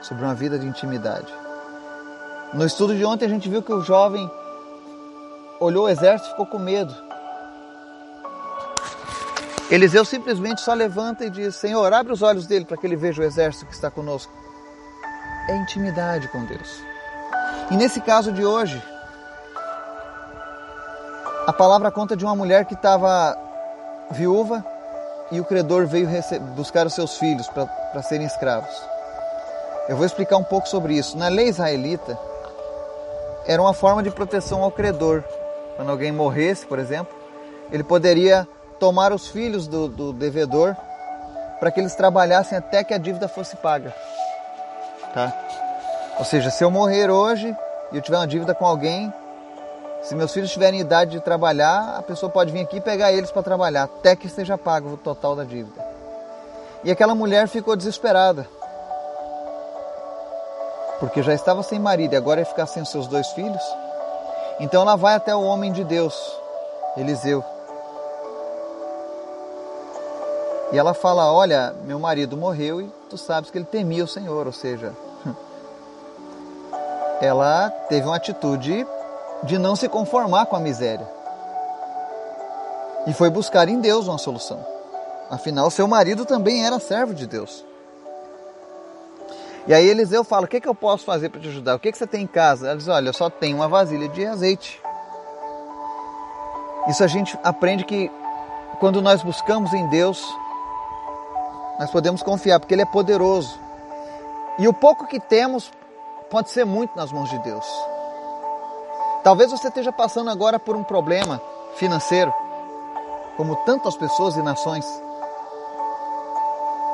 sobre 0.00 0.24
uma 0.24 0.34
vida 0.34 0.58
de 0.58 0.66
intimidade. 0.66 1.30
No 2.54 2.64
estudo 2.64 2.96
de 2.96 3.04
ontem 3.04 3.26
a 3.26 3.28
gente 3.28 3.50
viu 3.50 3.62
que 3.62 3.72
o 3.72 3.82
jovem 3.82 4.30
olhou 5.60 5.84
o 5.84 5.88
exército 5.90 6.28
e 6.28 6.30
ficou 6.30 6.46
com 6.46 6.58
medo. 6.58 6.94
Eliseu 9.70 10.06
simplesmente 10.06 10.62
só 10.62 10.72
levanta 10.72 11.26
e 11.26 11.30
diz: 11.30 11.56
Senhor, 11.56 11.92
abre 11.92 12.14
os 12.14 12.22
olhos 12.22 12.46
dele 12.46 12.64
para 12.64 12.78
que 12.78 12.86
ele 12.86 12.96
veja 12.96 13.20
o 13.20 13.24
exército 13.24 13.66
que 13.66 13.74
está 13.74 13.90
conosco. 13.90 14.32
É 15.48 15.56
intimidade 15.56 16.28
com 16.28 16.44
Deus. 16.46 16.80
E 17.70 17.76
nesse 17.76 18.00
caso 18.00 18.32
de 18.32 18.44
hoje, 18.44 18.80
a 21.46 21.52
palavra 21.52 21.92
conta 21.92 22.16
de 22.16 22.24
uma 22.24 22.34
mulher 22.34 22.64
que 22.64 22.74
estava 22.74 23.38
viúva 24.10 24.64
e 25.30 25.40
o 25.40 25.44
credor 25.44 25.86
veio 25.86 26.08
buscar 26.56 26.86
os 26.86 26.94
seus 26.94 27.16
filhos 27.18 27.48
para 27.48 28.02
serem 28.02 28.26
escravos. 28.26 28.74
Eu 29.88 29.96
vou 29.96 30.04
explicar 30.04 30.36
um 30.36 30.42
pouco 30.42 30.68
sobre 30.68 30.94
isso. 30.94 31.16
Na 31.16 31.28
lei 31.28 31.46
israelita, 31.46 32.18
era 33.46 33.62
uma 33.62 33.72
forma 33.72 34.02
de 34.02 34.10
proteção 34.10 34.64
ao 34.64 34.72
credor. 34.72 35.22
Quando 35.76 35.90
alguém 35.90 36.10
morresse, 36.10 36.66
por 36.66 36.80
exemplo, 36.80 37.14
ele 37.70 37.84
poderia 37.84 38.46
tomar 38.80 39.12
os 39.12 39.28
filhos 39.28 39.68
do, 39.68 39.86
do 39.86 40.12
devedor 40.12 40.76
para 41.60 41.70
que 41.70 41.78
eles 41.78 41.94
trabalhassem 41.94 42.58
até 42.58 42.82
que 42.82 42.92
a 42.92 42.98
dívida 42.98 43.28
fosse 43.28 43.54
paga. 43.56 43.94
Tá? 45.14 45.32
Ou 46.18 46.24
seja, 46.24 46.50
se 46.50 46.64
eu 46.64 46.72
morrer 46.72 47.08
hoje 47.08 47.56
e 47.92 47.96
eu 47.96 48.02
tiver 48.02 48.16
uma 48.16 48.26
dívida 48.26 48.52
com 48.52 48.66
alguém, 48.66 49.12
se 50.06 50.14
meus 50.14 50.32
filhos 50.32 50.52
tiverem 50.52 50.78
idade 50.78 51.10
de 51.10 51.20
trabalhar, 51.20 51.96
a 51.98 52.02
pessoa 52.02 52.30
pode 52.30 52.52
vir 52.52 52.60
aqui 52.60 52.80
pegar 52.80 53.12
eles 53.12 53.32
para 53.32 53.42
trabalhar 53.42 53.82
até 53.82 54.14
que 54.14 54.28
esteja 54.28 54.56
pago 54.56 54.90
o 54.90 54.96
total 54.96 55.34
da 55.34 55.42
dívida. 55.42 55.84
E 56.84 56.92
aquela 56.92 57.12
mulher 57.12 57.48
ficou 57.48 57.74
desesperada. 57.74 58.46
Porque 61.00 61.24
já 61.24 61.34
estava 61.34 61.60
sem 61.64 61.80
marido 61.80 62.12
e 62.12 62.16
agora 62.16 62.40
ia 62.40 62.46
ficar 62.46 62.66
sem 62.66 62.84
os 62.84 62.88
seus 62.88 63.08
dois 63.08 63.26
filhos. 63.32 63.62
Então 64.60 64.82
ela 64.82 64.94
vai 64.94 65.16
até 65.16 65.34
o 65.34 65.42
homem 65.42 65.72
de 65.72 65.82
Deus, 65.82 66.14
Eliseu. 66.96 67.44
E 70.70 70.78
ela 70.78 70.94
fala: 70.94 71.32
Olha, 71.32 71.74
meu 71.82 71.98
marido 71.98 72.36
morreu 72.36 72.80
e 72.80 72.88
tu 73.10 73.18
sabes 73.18 73.50
que 73.50 73.58
ele 73.58 73.64
temia 73.64 74.04
o 74.04 74.08
Senhor. 74.08 74.46
Ou 74.46 74.52
seja, 74.52 74.92
ela 77.20 77.70
teve 77.88 78.06
uma 78.06 78.16
atitude 78.16 78.86
de 79.42 79.58
não 79.58 79.76
se 79.76 79.88
conformar 79.88 80.46
com 80.46 80.56
a 80.56 80.60
miséria. 80.60 81.06
E 83.06 83.12
foi 83.12 83.30
buscar 83.30 83.68
em 83.68 83.80
Deus 83.80 84.08
uma 84.08 84.18
solução. 84.18 84.64
Afinal, 85.30 85.70
seu 85.70 85.86
marido 85.86 86.24
também 86.24 86.64
era 86.64 86.78
servo 86.78 87.14
de 87.14 87.26
Deus. 87.26 87.64
E 89.66 89.74
aí 89.74 89.86
Eliseu 89.86 90.22
fala: 90.22 90.46
O 90.46 90.48
que, 90.48 90.60
que 90.60 90.68
eu 90.68 90.74
posso 90.74 91.04
fazer 91.04 91.28
para 91.28 91.40
te 91.40 91.48
ajudar? 91.48 91.74
O 91.74 91.78
que, 91.78 91.90
que 91.90 91.98
você 91.98 92.06
tem 92.06 92.22
em 92.22 92.26
casa? 92.26 92.68
Ela 92.68 92.76
diz: 92.76 92.88
Olha, 92.88 93.08
eu 93.08 93.12
só 93.12 93.28
tenho 93.28 93.56
uma 93.56 93.68
vasilha 93.68 94.08
de 94.08 94.24
azeite. 94.26 94.80
Isso 96.88 97.02
a 97.02 97.08
gente 97.08 97.36
aprende 97.42 97.84
que 97.84 98.10
quando 98.78 99.02
nós 99.02 99.22
buscamos 99.22 99.72
em 99.72 99.88
Deus, 99.88 100.24
nós 101.80 101.90
podemos 101.90 102.22
confiar, 102.22 102.60
porque 102.60 102.74
Ele 102.74 102.82
é 102.82 102.86
poderoso. 102.86 103.58
E 104.58 104.68
o 104.68 104.72
pouco 104.72 105.06
que 105.06 105.18
temos 105.18 105.70
pode 106.30 106.50
ser 106.50 106.64
muito 106.64 106.96
nas 106.96 107.10
mãos 107.10 107.28
de 107.28 107.38
Deus. 107.40 107.66
Talvez 109.26 109.50
você 109.50 109.66
esteja 109.66 109.90
passando 109.90 110.30
agora 110.30 110.56
por 110.56 110.76
um 110.76 110.84
problema 110.84 111.42
financeiro, 111.74 112.32
como 113.36 113.56
tantas 113.64 113.96
pessoas 113.96 114.36
e 114.36 114.40
nações. 114.40 114.86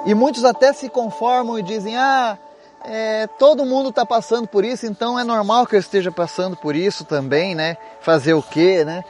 E 0.06 0.14
muitos 0.14 0.42
até 0.42 0.72
se 0.72 0.88
conformam 0.88 1.58
e 1.58 1.62
dizem: 1.62 1.94
ah, 1.94 2.38
é, 2.86 3.26
todo 3.38 3.66
mundo 3.66 3.90
está 3.90 4.06
passando 4.06 4.48
por 4.48 4.64
isso, 4.64 4.86
então 4.86 5.18
é 5.18 5.24
normal 5.24 5.66
que 5.66 5.76
eu 5.76 5.78
esteja 5.78 6.10
passando 6.10 6.56
por 6.56 6.74
isso 6.74 7.04
também, 7.04 7.54
né? 7.54 7.76
Fazer 8.00 8.32
o 8.32 8.42
quê, 8.42 8.82
né? 8.82 9.04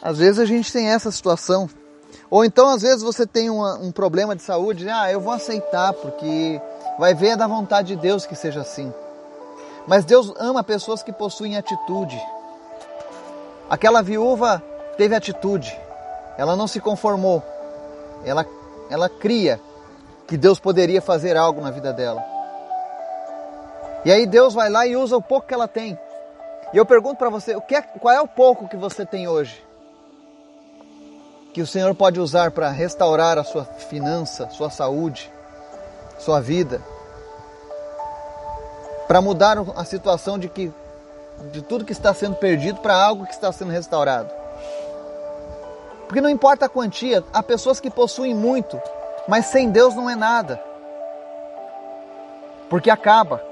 Às 0.00 0.18
vezes 0.18 0.38
a 0.38 0.44
gente 0.44 0.72
tem 0.72 0.88
essa 0.88 1.10
situação. 1.10 1.68
Ou 2.30 2.44
então, 2.44 2.68
às 2.68 2.82
vezes, 2.82 3.02
você 3.02 3.26
tem 3.26 3.50
uma, 3.50 3.74
um 3.74 3.90
problema 3.90 4.36
de 4.36 4.42
saúde, 4.42 4.88
ah, 4.88 5.10
eu 5.10 5.20
vou 5.20 5.32
aceitar, 5.32 5.94
porque 5.94 6.62
vai 6.96 7.12
ver 7.12 7.30
é 7.30 7.36
da 7.36 7.48
vontade 7.48 7.88
de 7.88 8.00
Deus 8.00 8.24
que 8.24 8.36
seja 8.36 8.60
assim. 8.60 8.94
Mas 9.84 10.04
Deus 10.04 10.32
ama 10.38 10.62
pessoas 10.62 11.02
que 11.02 11.12
possuem 11.12 11.56
atitude, 11.56 12.16
Aquela 13.68 14.02
viúva 14.02 14.62
teve 14.96 15.14
atitude, 15.14 15.78
ela 16.36 16.56
não 16.56 16.66
se 16.66 16.80
conformou, 16.80 17.42
ela, 18.24 18.46
ela 18.90 19.08
cria 19.08 19.60
que 20.26 20.36
Deus 20.36 20.58
poderia 20.58 21.00
fazer 21.00 21.36
algo 21.36 21.60
na 21.60 21.70
vida 21.70 21.92
dela. 21.92 22.24
E 24.04 24.12
aí 24.12 24.26
Deus 24.26 24.54
vai 24.54 24.70
lá 24.70 24.86
e 24.86 24.96
usa 24.96 25.16
o 25.16 25.22
pouco 25.22 25.46
que 25.46 25.54
ela 25.54 25.68
tem. 25.68 25.98
E 26.72 26.76
eu 26.76 26.86
pergunto 26.86 27.16
para 27.16 27.30
você, 27.30 27.56
o 27.56 27.60
que 27.60 27.74
é, 27.74 27.82
qual 27.82 28.14
é 28.14 28.20
o 28.20 28.28
pouco 28.28 28.68
que 28.68 28.76
você 28.76 29.04
tem 29.04 29.26
hoje? 29.26 29.68
que 31.58 31.62
o 31.62 31.66
Senhor 31.66 31.92
pode 31.92 32.20
usar 32.20 32.52
para 32.52 32.70
restaurar 32.70 33.36
a 33.36 33.42
sua 33.42 33.64
finança, 33.64 34.48
sua 34.50 34.70
saúde, 34.70 35.28
sua 36.16 36.40
vida, 36.40 36.80
para 39.08 39.20
mudar 39.20 39.56
a 39.74 39.84
situação 39.84 40.38
de 40.38 40.48
que 40.48 40.72
de 41.52 41.62
tudo 41.62 41.84
que 41.84 41.92
está 41.92 42.12
sendo 42.12 42.36
perdido 42.36 42.80
para 42.80 42.94
algo 42.94 43.26
que 43.26 43.32
está 43.32 43.50
sendo 43.52 43.70
restaurado. 43.70 44.30
Porque 46.06 46.20
não 46.20 46.30
importa 46.30 46.66
a 46.66 46.68
quantia, 46.68 47.22
há 47.32 47.42
pessoas 47.42 47.80
que 47.80 47.90
possuem 47.90 48.34
muito, 48.34 48.80
mas 49.28 49.46
sem 49.46 49.70
Deus 49.70 49.94
não 49.94 50.08
é 50.08 50.16
nada. 50.16 50.60
Porque 52.68 52.90
acaba. 52.90 53.42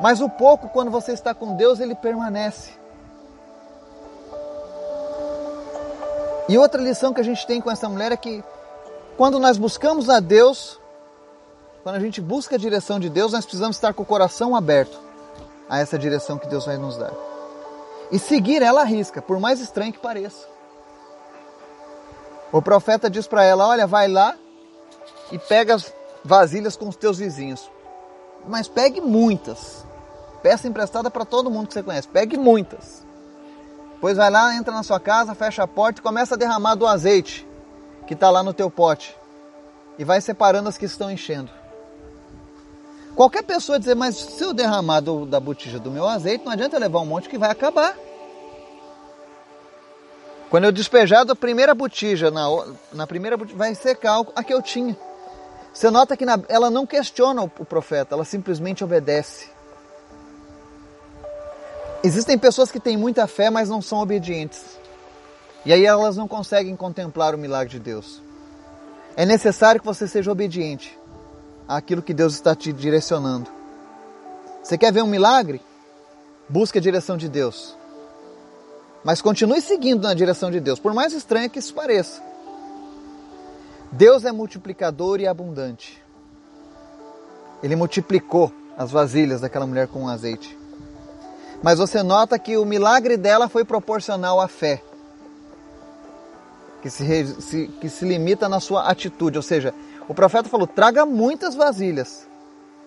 Mas 0.00 0.20
o 0.20 0.28
pouco, 0.28 0.68
quando 0.68 0.90
você 0.90 1.12
está 1.12 1.34
com 1.34 1.56
Deus, 1.56 1.80
ele 1.80 1.94
permanece. 1.94 2.72
E 6.48 6.58
outra 6.58 6.80
lição 6.80 7.14
que 7.14 7.20
a 7.20 7.24
gente 7.24 7.46
tem 7.46 7.60
com 7.60 7.70
essa 7.70 7.88
mulher 7.88 8.12
é 8.12 8.16
que 8.16 8.44
quando 9.16 9.38
nós 9.38 9.56
buscamos 9.56 10.10
a 10.10 10.20
Deus, 10.20 10.78
quando 11.82 11.96
a 11.96 12.00
gente 12.00 12.20
busca 12.20 12.56
a 12.56 12.58
direção 12.58 13.00
de 13.00 13.08
Deus, 13.08 13.32
nós 13.32 13.44
precisamos 13.44 13.76
estar 13.76 13.94
com 13.94 14.02
o 14.02 14.06
coração 14.06 14.54
aberto 14.54 15.03
a 15.74 15.80
essa 15.80 15.98
direção 15.98 16.38
que 16.38 16.48
Deus 16.48 16.66
vai 16.66 16.76
nos 16.76 16.96
dar. 16.96 17.12
E 18.10 18.18
seguir 18.18 18.62
ela 18.62 18.82
à 18.82 18.84
risca, 18.84 19.20
por 19.20 19.40
mais 19.40 19.60
estranho 19.60 19.92
que 19.92 19.98
pareça. 19.98 20.46
O 22.52 22.62
profeta 22.62 23.10
diz 23.10 23.26
para 23.26 23.44
ela: 23.44 23.66
Olha, 23.66 23.86
vai 23.86 24.06
lá 24.08 24.36
e 25.32 25.38
pega 25.38 25.74
as 25.74 25.92
vasilhas 26.24 26.76
com 26.76 26.88
os 26.88 26.96
teus 26.96 27.18
vizinhos. 27.18 27.68
Mas 28.46 28.68
pegue 28.68 29.00
muitas. 29.00 29.84
Peça 30.42 30.68
emprestada 30.68 31.10
para 31.10 31.24
todo 31.24 31.50
mundo 31.50 31.68
que 31.68 31.74
você 31.74 31.82
conhece. 31.82 32.06
Pegue 32.06 32.36
muitas. 32.36 33.02
Depois 33.94 34.16
vai 34.16 34.30
lá, 34.30 34.54
entra 34.54 34.72
na 34.72 34.82
sua 34.82 35.00
casa, 35.00 35.34
fecha 35.34 35.62
a 35.62 35.66
porta 35.66 36.00
e 36.00 36.02
começa 36.02 36.34
a 36.34 36.38
derramar 36.38 36.74
do 36.74 36.86
azeite 36.86 37.48
que 38.06 38.12
está 38.14 38.30
lá 38.30 38.42
no 38.42 38.52
teu 38.52 38.70
pote. 38.70 39.16
E 39.98 40.04
vai 40.04 40.20
separando 40.20 40.68
as 40.68 40.76
que 40.76 40.84
estão 40.84 41.10
enchendo. 41.10 41.50
Qualquer 43.14 43.44
pessoa 43.44 43.78
dizer, 43.78 43.94
mas 43.94 44.16
se 44.16 44.42
eu 44.42 44.52
derramar 44.52 45.00
do, 45.00 45.24
da 45.24 45.38
botija 45.38 45.78
do 45.78 45.90
meu 45.90 46.06
azeite, 46.08 46.44
não 46.44 46.52
adianta 46.52 46.78
levar 46.78 47.00
um 47.00 47.06
monte 47.06 47.28
que 47.28 47.38
vai 47.38 47.50
acabar. 47.50 47.96
Quando 50.50 50.64
eu 50.64 50.72
despejar 50.72 51.24
da 51.24 51.34
primeira 51.34 51.74
botija, 51.74 52.30
na, 52.30 52.46
na 52.92 53.06
primeira 53.06 53.36
botija, 53.36 53.56
vai 53.56 53.74
secar 53.74 54.24
a 54.34 54.42
que 54.42 54.52
eu 54.52 54.60
tinha. 54.60 54.96
Você 55.72 55.90
nota 55.90 56.16
que 56.16 56.24
na, 56.24 56.40
ela 56.48 56.70
não 56.70 56.86
questiona 56.86 57.42
o, 57.42 57.50
o 57.58 57.64
profeta, 57.64 58.14
ela 58.14 58.24
simplesmente 58.24 58.82
obedece. 58.82 59.48
Existem 62.02 62.36
pessoas 62.36 62.70
que 62.70 62.80
têm 62.80 62.96
muita 62.96 63.26
fé, 63.26 63.48
mas 63.48 63.68
não 63.68 63.80
são 63.80 64.00
obedientes. 64.00 64.78
E 65.64 65.72
aí 65.72 65.86
elas 65.86 66.16
não 66.16 66.28
conseguem 66.28 66.76
contemplar 66.76 67.34
o 67.34 67.38
milagre 67.38 67.70
de 67.70 67.78
Deus. 67.78 68.20
É 69.16 69.24
necessário 69.24 69.80
que 69.80 69.86
você 69.86 70.06
seja 70.06 70.30
obediente 70.30 70.98
àquilo 71.68 72.02
que 72.02 72.14
Deus 72.14 72.34
está 72.34 72.54
te 72.54 72.72
direcionando. 72.72 73.50
Você 74.62 74.78
quer 74.78 74.92
ver 74.92 75.02
um 75.02 75.06
milagre? 75.06 75.60
Busque 76.48 76.78
a 76.78 76.80
direção 76.80 77.16
de 77.16 77.28
Deus. 77.28 77.76
Mas 79.04 79.20
continue 79.20 79.60
seguindo 79.60 80.02
na 80.02 80.14
direção 80.14 80.50
de 80.50 80.60
Deus, 80.60 80.78
por 80.78 80.94
mais 80.94 81.12
estranho 81.12 81.50
que 81.50 81.58
isso 81.58 81.74
pareça. 81.74 82.22
Deus 83.92 84.24
é 84.24 84.32
multiplicador 84.32 85.20
e 85.20 85.26
abundante. 85.26 86.02
Ele 87.62 87.76
multiplicou 87.76 88.52
as 88.76 88.90
vasilhas 88.90 89.40
daquela 89.40 89.66
mulher 89.66 89.88
com 89.88 90.08
azeite. 90.08 90.58
Mas 91.62 91.78
você 91.78 92.02
nota 92.02 92.38
que 92.38 92.56
o 92.56 92.64
milagre 92.64 93.16
dela 93.16 93.48
foi 93.48 93.64
proporcional 93.64 94.40
à 94.40 94.48
fé, 94.48 94.82
que 96.82 96.90
se, 96.90 97.70
que 97.80 97.88
se 97.88 98.04
limita 98.04 98.48
na 98.48 98.60
sua 98.60 98.90
atitude, 98.90 99.38
ou 99.38 99.42
seja, 99.42 99.72
o 100.08 100.14
profeta 100.14 100.48
falou: 100.48 100.66
traga 100.66 101.06
muitas 101.06 101.54
vasilhas. 101.54 102.26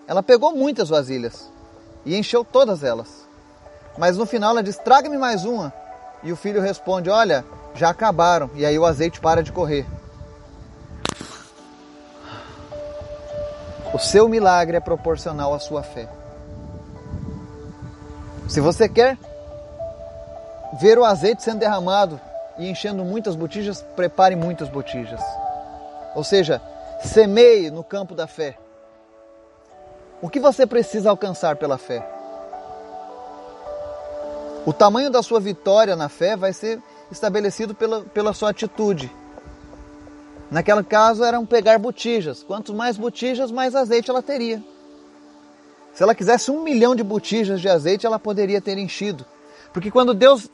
Ela 0.06 0.22
pegou 0.22 0.54
muitas 0.54 0.88
vasilhas 0.88 1.50
e 2.04 2.16
encheu 2.16 2.44
todas 2.44 2.82
elas. 2.82 3.26
Mas 3.96 4.16
no 4.16 4.26
final 4.26 4.50
ela 4.50 4.62
diz: 4.62 4.76
traga-me 4.76 5.18
mais 5.18 5.44
uma. 5.44 5.72
E 6.22 6.32
o 6.32 6.36
filho 6.36 6.60
responde: 6.60 7.10
olha, 7.10 7.44
já 7.74 7.90
acabaram. 7.90 8.50
E 8.54 8.64
aí 8.64 8.78
o 8.78 8.86
azeite 8.86 9.20
para 9.20 9.42
de 9.42 9.52
correr. 9.52 9.86
O 13.92 13.98
seu 13.98 14.28
milagre 14.28 14.76
é 14.76 14.80
proporcional 14.80 15.54
à 15.54 15.58
sua 15.58 15.82
fé. 15.82 16.08
Se 18.48 18.60
você 18.60 18.88
quer 18.88 19.18
ver 20.80 20.98
o 20.98 21.04
azeite 21.04 21.42
sendo 21.42 21.58
derramado 21.58 22.20
e 22.58 22.68
enchendo 22.68 23.04
muitas 23.04 23.34
botijas, 23.34 23.82
prepare 23.96 24.36
muitas 24.36 24.68
botijas. 24.68 25.20
Ou 26.14 26.22
seja, 26.22 26.60
Semeie 27.02 27.70
no 27.70 27.84
campo 27.84 28.14
da 28.14 28.26
fé. 28.26 28.58
O 30.20 30.28
que 30.28 30.40
você 30.40 30.66
precisa 30.66 31.10
alcançar 31.10 31.56
pela 31.56 31.78
fé? 31.78 32.04
O 34.66 34.72
tamanho 34.72 35.10
da 35.10 35.22
sua 35.22 35.40
vitória 35.40 35.94
na 35.94 36.08
fé 36.08 36.36
vai 36.36 36.52
ser 36.52 36.82
estabelecido 37.10 37.74
pela, 37.74 38.02
pela 38.02 38.34
sua 38.34 38.50
atitude. 38.50 39.10
Naquele 40.50 40.82
caso 40.82 41.22
eram 41.22 41.46
pegar 41.46 41.78
botijas. 41.78 42.42
Quanto 42.42 42.74
mais 42.74 42.96
botijas, 42.96 43.50
mais 43.50 43.74
azeite 43.74 44.10
ela 44.10 44.22
teria. 44.22 44.62
Se 45.94 46.02
ela 46.02 46.14
quisesse 46.14 46.50
um 46.50 46.62
milhão 46.62 46.94
de 46.94 47.02
botijas 47.02 47.60
de 47.60 47.68
azeite, 47.68 48.06
ela 48.06 48.18
poderia 48.18 48.60
ter 48.60 48.76
enchido. 48.76 49.24
Porque 49.72 49.90
quando 49.90 50.14
Deus 50.14 50.50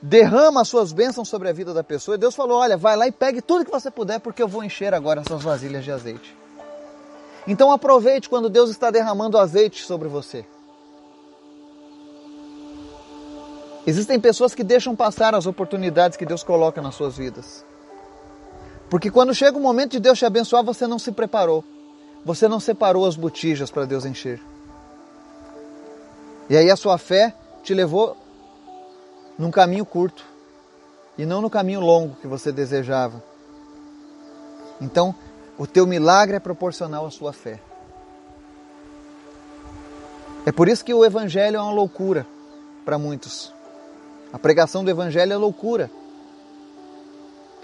derrama 0.00 0.60
as 0.60 0.68
suas 0.68 0.92
bênçãos 0.92 1.28
sobre 1.28 1.48
a 1.48 1.52
vida 1.52 1.72
da 1.72 1.82
pessoa. 1.82 2.14
E 2.14 2.18
Deus 2.18 2.34
falou: 2.34 2.58
Olha, 2.58 2.76
vai 2.76 2.96
lá 2.96 3.06
e 3.06 3.12
pegue 3.12 3.40
tudo 3.40 3.64
que 3.64 3.70
você 3.70 3.90
puder, 3.90 4.20
porque 4.20 4.42
eu 4.42 4.48
vou 4.48 4.62
encher 4.62 4.94
agora 4.94 5.20
essas 5.20 5.42
vasilhas 5.42 5.84
de 5.84 5.90
azeite. 5.90 6.36
Então 7.46 7.70
aproveite 7.70 8.28
quando 8.28 8.48
Deus 8.48 8.70
está 8.70 8.90
derramando 8.90 9.38
azeite 9.38 9.82
sobre 9.84 10.08
você. 10.08 10.44
Existem 13.86 14.18
pessoas 14.18 14.52
que 14.52 14.64
deixam 14.64 14.96
passar 14.96 15.32
as 15.32 15.46
oportunidades 15.46 16.16
que 16.16 16.26
Deus 16.26 16.42
coloca 16.42 16.82
nas 16.82 16.96
suas 16.96 17.16
vidas. 17.16 17.64
Porque 18.90 19.10
quando 19.10 19.32
chega 19.32 19.56
o 19.56 19.60
momento 19.60 19.92
de 19.92 20.00
Deus 20.00 20.18
te 20.18 20.24
abençoar, 20.24 20.64
você 20.64 20.88
não 20.88 20.98
se 20.98 21.12
preparou. 21.12 21.64
Você 22.24 22.48
não 22.48 22.58
separou 22.58 23.06
as 23.06 23.14
botijas 23.14 23.70
para 23.70 23.84
Deus 23.84 24.04
encher. 24.04 24.40
E 26.50 26.56
aí 26.56 26.68
a 26.68 26.76
sua 26.76 26.98
fé 26.98 27.32
te 27.62 27.74
levou 27.74 28.16
num 29.38 29.50
caminho 29.50 29.84
curto 29.84 30.24
e 31.18 31.24
não 31.24 31.40
no 31.40 31.50
caminho 31.50 31.80
longo 31.80 32.16
que 32.16 32.26
você 32.26 32.52
desejava. 32.52 33.22
Então, 34.80 35.14
o 35.58 35.66
teu 35.66 35.86
milagre 35.86 36.36
é 36.36 36.40
proporcional 36.40 37.06
à 37.06 37.10
sua 37.10 37.32
fé. 37.32 37.60
É 40.44 40.52
por 40.52 40.68
isso 40.68 40.84
que 40.84 40.94
o 40.94 41.04
evangelho 41.04 41.56
é 41.56 41.60
uma 41.60 41.72
loucura 41.72 42.26
para 42.84 42.98
muitos. 42.98 43.52
A 44.32 44.38
pregação 44.38 44.84
do 44.84 44.90
evangelho 44.90 45.32
é 45.32 45.36
loucura. 45.36 45.90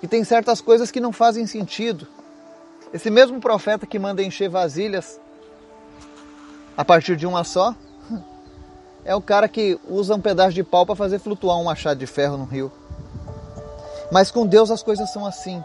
E 0.03 0.09
tem 0.09 0.25
certas 0.25 0.61
coisas 0.61 0.91
que 0.91 0.99
não 0.99 1.13
fazem 1.13 1.47
sentido. 1.47 2.09
Esse 2.93 3.09
mesmo 3.09 3.41
profeta 3.41 3.87
que 3.87 3.99
manda 3.99 4.23
encher 4.23 4.49
vasilhas 4.49 5.21
a 6.77 6.85
partir 6.85 7.17
de 7.17 7.27
uma 7.27 7.45
só, 7.45 7.75
é 9.05 9.15
o 9.15 9.21
cara 9.21 9.49
que 9.49 9.79
usa 9.89 10.15
um 10.15 10.21
pedaço 10.21 10.53
de 10.53 10.63
pau 10.63 10.87
para 10.87 10.95
fazer 10.95 11.19
flutuar 11.19 11.59
um 11.59 11.65
machado 11.65 11.99
de 11.99 12.07
ferro 12.07 12.37
no 12.37 12.45
rio. 12.45 12.71
Mas 14.11 14.31
com 14.31 14.47
Deus 14.47 14.71
as 14.71 14.83
coisas 14.83 15.11
são 15.11 15.27
assim. 15.27 15.63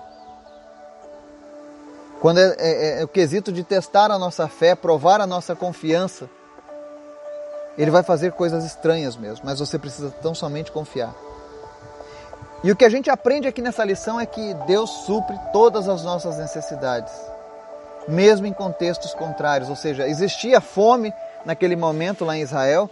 Quando 2.19 2.39
é, 2.39 2.56
é, 2.58 3.02
é, 3.02 3.04
o 3.04 3.08
quesito 3.08 3.52
de 3.52 3.63
testar 3.63 4.10
a 4.10 4.17
nossa 4.17 4.47
fé, 4.47 4.73
provar 4.73 5.21
a 5.21 5.28
nossa 5.28 5.56
confiança, 5.56 6.30
ele 7.78 7.91
vai 7.91 8.02
fazer 8.02 8.32
coisas 8.32 8.65
estranhas 8.65 9.15
mesmo, 9.15 9.45
mas 9.45 9.60
você 9.60 9.78
precisa 9.78 10.10
tão 10.21 10.34
somente 10.34 10.71
confiar. 10.71 11.13
E 12.63 12.71
o 12.71 12.76
que 12.76 12.84
a 12.84 12.89
gente 12.89 13.08
aprende 13.08 13.47
aqui 13.47 13.62
nessa 13.62 13.86
lição 13.86 14.19
é 14.19 14.26
que 14.26 14.56
Deus 14.65 14.89
supre 15.06 15.38
todas 15.54 15.88
as 15.88 16.04
nossas 16.04 16.38
necessidades, 16.38 17.13
mesmo 18.08 18.47
em 18.47 18.54
contextos 18.54 19.13
contrários. 19.13 19.69
Ou 19.69 19.76
seja, 19.76 20.08
existia 20.08 20.60
fome 20.60 21.13
naquele 21.45 21.76
momento 21.76 22.26
lá 22.26 22.36
em 22.36 22.41
Israel, 22.41 22.89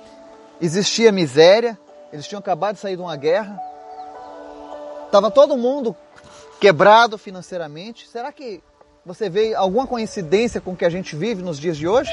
existia 0.62 1.12
miséria, 1.12 1.78
eles 2.12 2.28
tinham 2.28 2.40
acabado 2.40 2.76
de 2.76 2.82
sair 2.82 2.96
de 2.96 3.02
uma 3.02 3.16
guerra, 3.16 3.60
estava 5.06 5.30
todo 5.30 5.58
mundo 5.58 5.96
quebrado 6.60 7.18
financeiramente. 7.18 8.08
Será 8.08 8.32
que 8.32 8.62
você 9.06 9.30
vê 9.30 9.54
alguma 9.54 9.86
coincidência 9.86 10.60
com 10.60 10.72
o 10.72 10.76
que 10.76 10.86
a 10.86 10.90
gente 10.90 11.16
vive 11.16 11.44
nos 11.44 11.60
dias 11.60 11.78
de 11.78 11.88
hoje? 11.88 12.12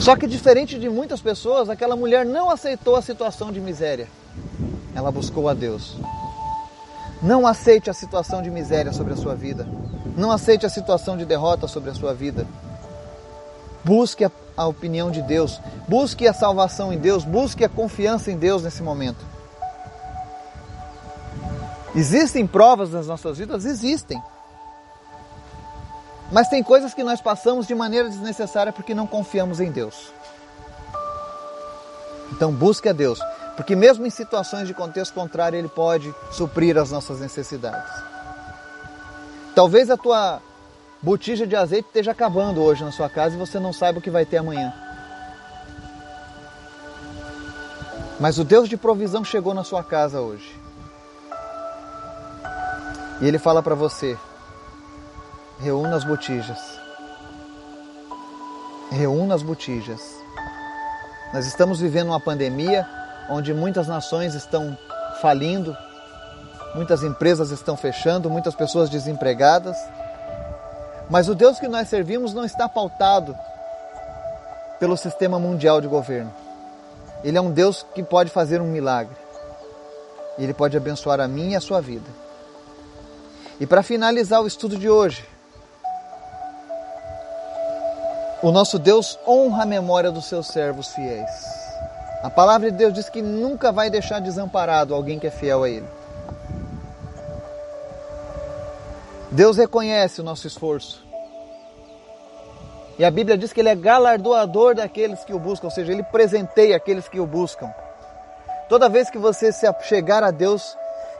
Só 0.00 0.14
que 0.14 0.26
diferente 0.26 0.78
de 0.78 0.88
muitas 0.88 1.20
pessoas, 1.20 1.70
aquela 1.70 1.96
mulher 1.96 2.24
não 2.24 2.50
aceitou 2.50 2.96
a 2.96 3.02
situação 3.02 3.50
de 3.50 3.60
miséria. 3.60 4.08
Ela 4.94 5.10
buscou 5.10 5.48
a 5.48 5.54
Deus. 5.54 5.96
Não 7.22 7.46
aceite 7.46 7.88
a 7.88 7.94
situação 7.94 8.42
de 8.42 8.50
miséria 8.50 8.92
sobre 8.92 9.14
a 9.14 9.16
sua 9.16 9.34
vida. 9.34 9.66
Não 10.16 10.30
aceite 10.30 10.66
a 10.66 10.68
situação 10.68 11.16
de 11.16 11.24
derrota 11.24 11.66
sobre 11.66 11.90
a 11.90 11.94
sua 11.94 12.12
vida. 12.12 12.46
Busque 13.86 14.24
a 14.24 14.30
a 14.56 14.66
opinião 14.66 15.10
de 15.10 15.20
Deus, 15.20 15.60
busque 15.86 16.26
a 16.26 16.32
salvação 16.32 16.92
em 16.92 16.98
Deus, 16.98 17.24
busque 17.24 17.64
a 17.64 17.68
confiança 17.68 18.30
em 18.30 18.38
Deus 18.38 18.62
nesse 18.62 18.82
momento. 18.82 19.24
Existem 21.94 22.46
provas 22.46 22.90
nas 22.90 23.06
nossas 23.06 23.38
vidas? 23.38 23.64
Existem. 23.64 24.22
Mas 26.32 26.48
tem 26.48 26.62
coisas 26.62 26.92
que 26.92 27.04
nós 27.04 27.20
passamos 27.20 27.66
de 27.66 27.74
maneira 27.74 28.08
desnecessária 28.08 28.72
porque 28.72 28.94
não 28.94 29.06
confiamos 29.06 29.60
em 29.60 29.70
Deus. 29.70 30.12
Então 32.32 32.52
busque 32.52 32.88
a 32.88 32.92
Deus, 32.92 33.20
porque 33.56 33.76
mesmo 33.76 34.06
em 34.06 34.10
situações 34.10 34.66
de 34.66 34.74
contexto 34.74 35.14
contrário, 35.14 35.58
Ele 35.58 35.68
pode 35.68 36.12
suprir 36.32 36.76
as 36.76 36.90
nossas 36.90 37.20
necessidades. 37.20 37.92
Talvez 39.54 39.88
a 39.88 39.96
tua 39.96 40.42
botija 41.02 41.46
de 41.46 41.54
azeite 41.54 41.88
esteja 41.88 42.12
acabando 42.12 42.62
hoje 42.62 42.84
na 42.84 42.92
sua 42.92 43.08
casa 43.08 43.34
e 43.34 43.38
você 43.38 43.58
não 43.58 43.72
saiba 43.72 43.98
o 43.98 44.02
que 44.02 44.10
vai 44.10 44.24
ter 44.24 44.38
amanhã. 44.38 44.72
Mas 48.18 48.38
o 48.38 48.44
Deus 48.44 48.68
de 48.68 48.76
provisão 48.76 49.24
chegou 49.24 49.52
na 49.52 49.62
sua 49.62 49.84
casa 49.84 50.20
hoje. 50.20 50.58
E 53.20 53.26
Ele 53.26 53.38
fala 53.38 53.62
para 53.62 53.74
você: 53.74 54.16
reúna 55.58 55.96
as 55.96 56.04
botijas. 56.04 56.58
Reúna 58.90 59.34
as 59.34 59.42
botijas. 59.42 60.00
Nós 61.34 61.46
estamos 61.46 61.80
vivendo 61.80 62.08
uma 62.08 62.20
pandemia 62.20 62.86
onde 63.28 63.52
muitas 63.52 63.88
nações 63.88 64.34
estão 64.34 64.78
falindo, 65.20 65.76
muitas 66.74 67.02
empresas 67.02 67.50
estão 67.50 67.76
fechando, 67.76 68.30
muitas 68.30 68.54
pessoas 68.54 68.88
desempregadas. 68.88 69.76
Mas 71.08 71.28
o 71.28 71.34
Deus 71.34 71.58
que 71.58 71.68
nós 71.68 71.88
servimos 71.88 72.34
não 72.34 72.44
está 72.44 72.68
pautado 72.68 73.36
pelo 74.78 74.96
sistema 74.96 75.38
mundial 75.38 75.80
de 75.80 75.86
governo. 75.86 76.32
Ele 77.22 77.38
é 77.38 77.40
um 77.40 77.50
Deus 77.50 77.84
que 77.94 78.02
pode 78.02 78.30
fazer 78.30 78.60
um 78.60 78.66
milagre. 78.66 79.16
Ele 80.38 80.52
pode 80.52 80.76
abençoar 80.76 81.20
a 81.20 81.28
mim 81.28 81.50
e 81.50 81.56
a 81.56 81.60
sua 81.60 81.80
vida. 81.80 82.08
E 83.58 83.66
para 83.66 83.82
finalizar 83.82 84.42
o 84.42 84.46
estudo 84.46 84.76
de 84.76 84.88
hoje, 84.90 85.24
o 88.42 88.52
nosso 88.52 88.78
Deus 88.78 89.18
honra 89.26 89.62
a 89.62 89.66
memória 89.66 90.10
dos 90.10 90.26
seus 90.26 90.48
servos 90.48 90.88
fiéis. 90.88 91.30
A 92.22 92.28
palavra 92.28 92.70
de 92.70 92.76
Deus 92.76 92.92
diz 92.92 93.08
que 93.08 93.22
nunca 93.22 93.72
vai 93.72 93.88
deixar 93.88 94.20
desamparado 94.20 94.94
alguém 94.94 95.18
que 95.18 95.26
é 95.26 95.30
fiel 95.30 95.62
a 95.62 95.70
Ele. 95.70 95.86
Deus 99.36 99.58
reconhece 99.58 100.22
o 100.22 100.24
nosso 100.24 100.46
esforço. 100.46 101.04
E 102.98 103.04
a 103.04 103.10
Bíblia 103.10 103.36
diz 103.36 103.52
que 103.52 103.60
Ele 103.60 103.68
é 103.68 103.74
galardoador 103.74 104.74
daqueles 104.74 105.22
que 105.26 105.34
o 105.34 105.38
buscam, 105.38 105.66
ou 105.66 105.70
seja, 105.70 105.92
Ele 105.92 106.02
presenteia 106.02 106.74
aqueles 106.74 107.06
que 107.06 107.20
o 107.20 107.26
buscam. 107.26 107.70
Toda 108.66 108.88
vez 108.88 109.10
que 109.10 109.18
você 109.18 109.52
se 109.52 109.70
chegar 109.82 110.24
a 110.24 110.30
Deus, 110.30 110.74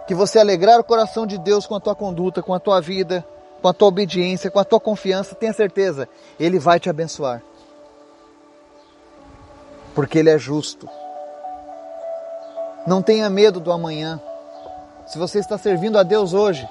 que 0.07 0.14
você 0.14 0.38
alegrar 0.38 0.81
o 0.81 0.85
coração 0.85 1.26
de 1.26 1.37
Deus 1.37 1.66
com 1.66 1.74
a 1.74 1.81
tua 1.81 1.94
conduta, 1.94 2.42
com 2.42 2.55
a 2.55 2.59
tua 2.59 2.81
vida, 2.81 3.22
com 3.61 3.68
a 3.68 3.74
tua 3.74 3.88
obediência, 3.88 4.50
com 4.50 4.59
a 4.59 4.64
tua 4.64 4.81
confiança, 4.81 5.35
tenha 5.35 5.52
certeza, 5.52 6.09
Ele 6.40 6.59
vai 6.59 6.81
te 6.81 6.88
abençoar. 6.88 7.42
Porque 9.94 10.18
Ele 10.20 10.31
é 10.31 10.38
justo. 10.38 10.88
Não 12.87 13.02
tenha 13.02 13.29
medo 13.29 13.61
do 13.61 13.70
amanhã. 13.70 14.18
Se 15.07 15.18
você 15.18 15.38
está 15.38 15.59
servindo 15.59 15.98
a 15.98 16.02
Deus 16.02 16.33
hoje, 16.33 16.66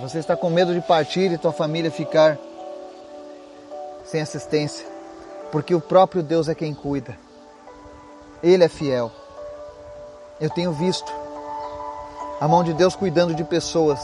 você 0.00 0.18
está 0.18 0.36
com 0.36 0.48
medo 0.48 0.72
de 0.72 0.80
partir 0.80 1.32
e 1.32 1.38
tua 1.38 1.52
família 1.52 1.90
ficar 1.90 2.38
sem 4.04 4.20
assistência, 4.20 4.86
porque 5.50 5.74
o 5.74 5.80
próprio 5.80 6.22
Deus 6.22 6.48
é 6.48 6.54
quem 6.54 6.72
cuida. 6.72 7.16
Ele 8.42 8.64
é 8.64 8.68
fiel. 8.68 9.10
Eu 10.40 10.48
tenho 10.50 10.72
visto 10.72 11.12
a 12.40 12.46
mão 12.46 12.62
de 12.62 12.72
Deus 12.72 12.94
cuidando 12.94 13.34
de 13.34 13.44
pessoas 13.44 13.98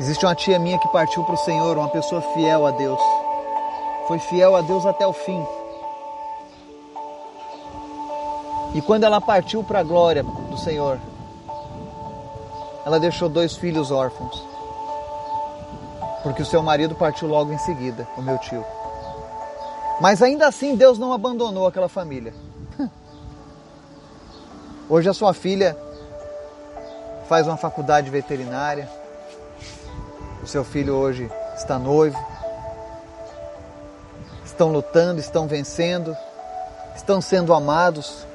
Existe 0.00 0.26
uma 0.26 0.34
tia 0.34 0.58
minha 0.58 0.78
que 0.78 0.88
partiu 0.88 1.22
para 1.22 1.36
o 1.36 1.38
Senhor, 1.38 1.78
uma 1.78 1.88
pessoa 1.88 2.20
fiel 2.34 2.66
a 2.66 2.72
Deus. 2.72 3.00
Foi 4.08 4.18
fiel 4.18 4.56
a 4.56 4.60
Deus 4.60 4.84
até 4.84 5.06
o 5.06 5.12
fim. 5.12 5.46
E 8.74 8.80
quando 8.80 9.04
ela 9.04 9.20
partiu 9.20 9.62
para 9.62 9.80
a 9.80 9.82
glória 9.82 10.22
do 10.22 10.56
Senhor, 10.58 10.98
ela 12.84 12.98
deixou 12.98 13.28
dois 13.28 13.56
filhos 13.56 13.90
órfãos. 13.90 14.42
Porque 16.22 16.42
o 16.42 16.46
seu 16.46 16.62
marido 16.62 16.94
partiu 16.94 17.28
logo 17.28 17.52
em 17.52 17.58
seguida, 17.58 18.06
o 18.16 18.22
meu 18.22 18.38
tio. 18.38 18.64
Mas 20.00 20.22
ainda 20.22 20.46
assim 20.46 20.76
Deus 20.76 20.98
não 20.98 21.12
abandonou 21.12 21.66
aquela 21.66 21.88
família. 21.88 22.32
Hoje 24.88 25.08
a 25.08 25.14
sua 25.14 25.34
filha 25.34 25.76
faz 27.28 27.46
uma 27.46 27.56
faculdade 27.56 28.10
veterinária 28.10 28.88
o 30.42 30.46
seu 30.46 30.64
filho 30.64 30.96
hoje 30.96 31.30
está 31.54 31.78
noivo. 31.78 32.18
Estão 34.44 34.72
lutando, 34.72 35.20
estão 35.20 35.46
vencendo, 35.46 36.16
estão 36.96 37.20
sendo 37.20 37.54
amados. 37.54 38.26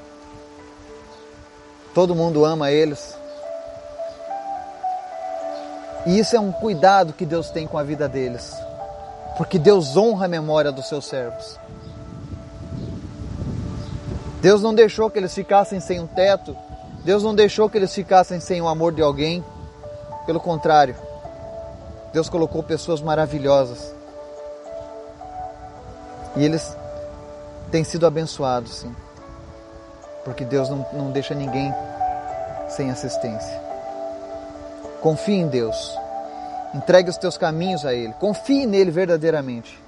Todo 1.97 2.13
mundo 2.13 2.45
ama 2.45 2.69
eles. 2.69 3.17
E 6.05 6.19
isso 6.19 6.35
é 6.35 6.39
um 6.39 6.51
cuidado 6.51 7.11
que 7.11 7.25
Deus 7.25 7.49
tem 7.49 7.65
com 7.65 7.75
a 7.75 7.81
vida 7.81 8.07
deles. 8.07 8.55
Porque 9.35 9.57
Deus 9.57 9.97
honra 9.97 10.25
a 10.25 10.27
memória 10.27 10.71
dos 10.71 10.87
seus 10.87 11.07
servos. 11.07 11.57
Deus 14.43 14.61
não 14.61 14.75
deixou 14.75 15.09
que 15.09 15.17
eles 15.17 15.33
ficassem 15.33 15.79
sem 15.79 15.99
um 15.99 16.05
teto. 16.05 16.55
Deus 17.03 17.23
não 17.23 17.33
deixou 17.33 17.67
que 17.67 17.79
eles 17.79 17.95
ficassem 17.95 18.39
sem 18.39 18.61
o 18.61 18.67
amor 18.67 18.93
de 18.93 19.01
alguém. 19.01 19.43
Pelo 20.27 20.39
contrário, 20.39 20.95
Deus 22.13 22.29
colocou 22.29 22.61
pessoas 22.61 23.01
maravilhosas. 23.01 23.91
E 26.35 26.45
eles 26.45 26.77
têm 27.71 27.83
sido 27.83 28.05
abençoados, 28.05 28.71
sim. 28.71 29.06
Porque 30.27 30.43
Deus 30.43 30.67
não, 30.67 30.85
não 30.91 31.11
deixa 31.11 31.33
ninguém 31.33 31.73
sem 32.67 32.91
assistência. 32.91 33.61
Confie 35.01 35.35
em 35.35 35.47
Deus. 35.47 35.97
Entregue 36.73 37.09
os 37.09 37.17
teus 37.17 37.37
caminhos 37.37 37.85
a 37.85 37.93
Ele. 37.93 38.11
Confie 38.19 38.65
nele 38.65 38.91
verdadeiramente. 38.91 39.81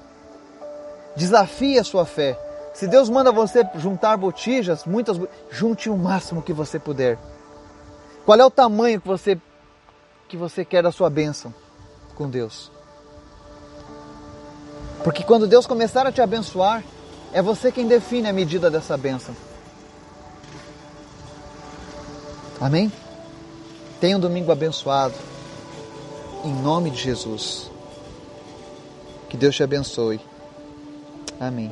Desafie 1.17 1.77
a 1.77 1.83
sua 1.83 2.05
fé. 2.05 2.39
Se 2.73 2.87
Deus 2.87 3.09
manda 3.09 3.33
você 3.33 3.67
juntar 3.75 4.15
botijas, 4.15 4.85
muitas, 4.85 5.19
junte 5.51 5.89
o 5.89 5.97
máximo 5.97 6.41
que 6.41 6.53
você 6.53 6.79
puder. 6.79 7.17
Qual 8.25 8.39
é 8.39 8.45
o 8.45 8.49
tamanho 8.49 9.01
que 9.01 9.07
você 9.07 9.37
que 10.29 10.37
você 10.37 10.63
quer 10.63 10.83
da 10.83 10.91
sua 10.91 11.09
bênção? 11.09 11.53
com 12.19 12.29
Deus. 12.29 12.69
Porque 15.05 15.23
quando 15.23 15.47
Deus 15.47 15.65
começar 15.65 16.05
a 16.05 16.11
te 16.11 16.21
abençoar, 16.21 16.83
é 17.31 17.41
você 17.41 17.71
quem 17.71 17.87
define 17.87 18.27
a 18.27 18.33
medida 18.33 18.69
dessa 18.69 18.97
bênção. 18.97 19.33
Amém? 22.59 22.91
Tenha 23.99 24.17
um 24.17 24.19
domingo 24.19 24.51
abençoado. 24.51 25.15
Em 26.43 26.53
nome 26.53 26.89
de 26.89 27.01
Jesus. 27.01 27.69
Que 29.29 29.37
Deus 29.37 29.55
te 29.55 29.63
abençoe. 29.63 30.19
Amém. 31.39 31.71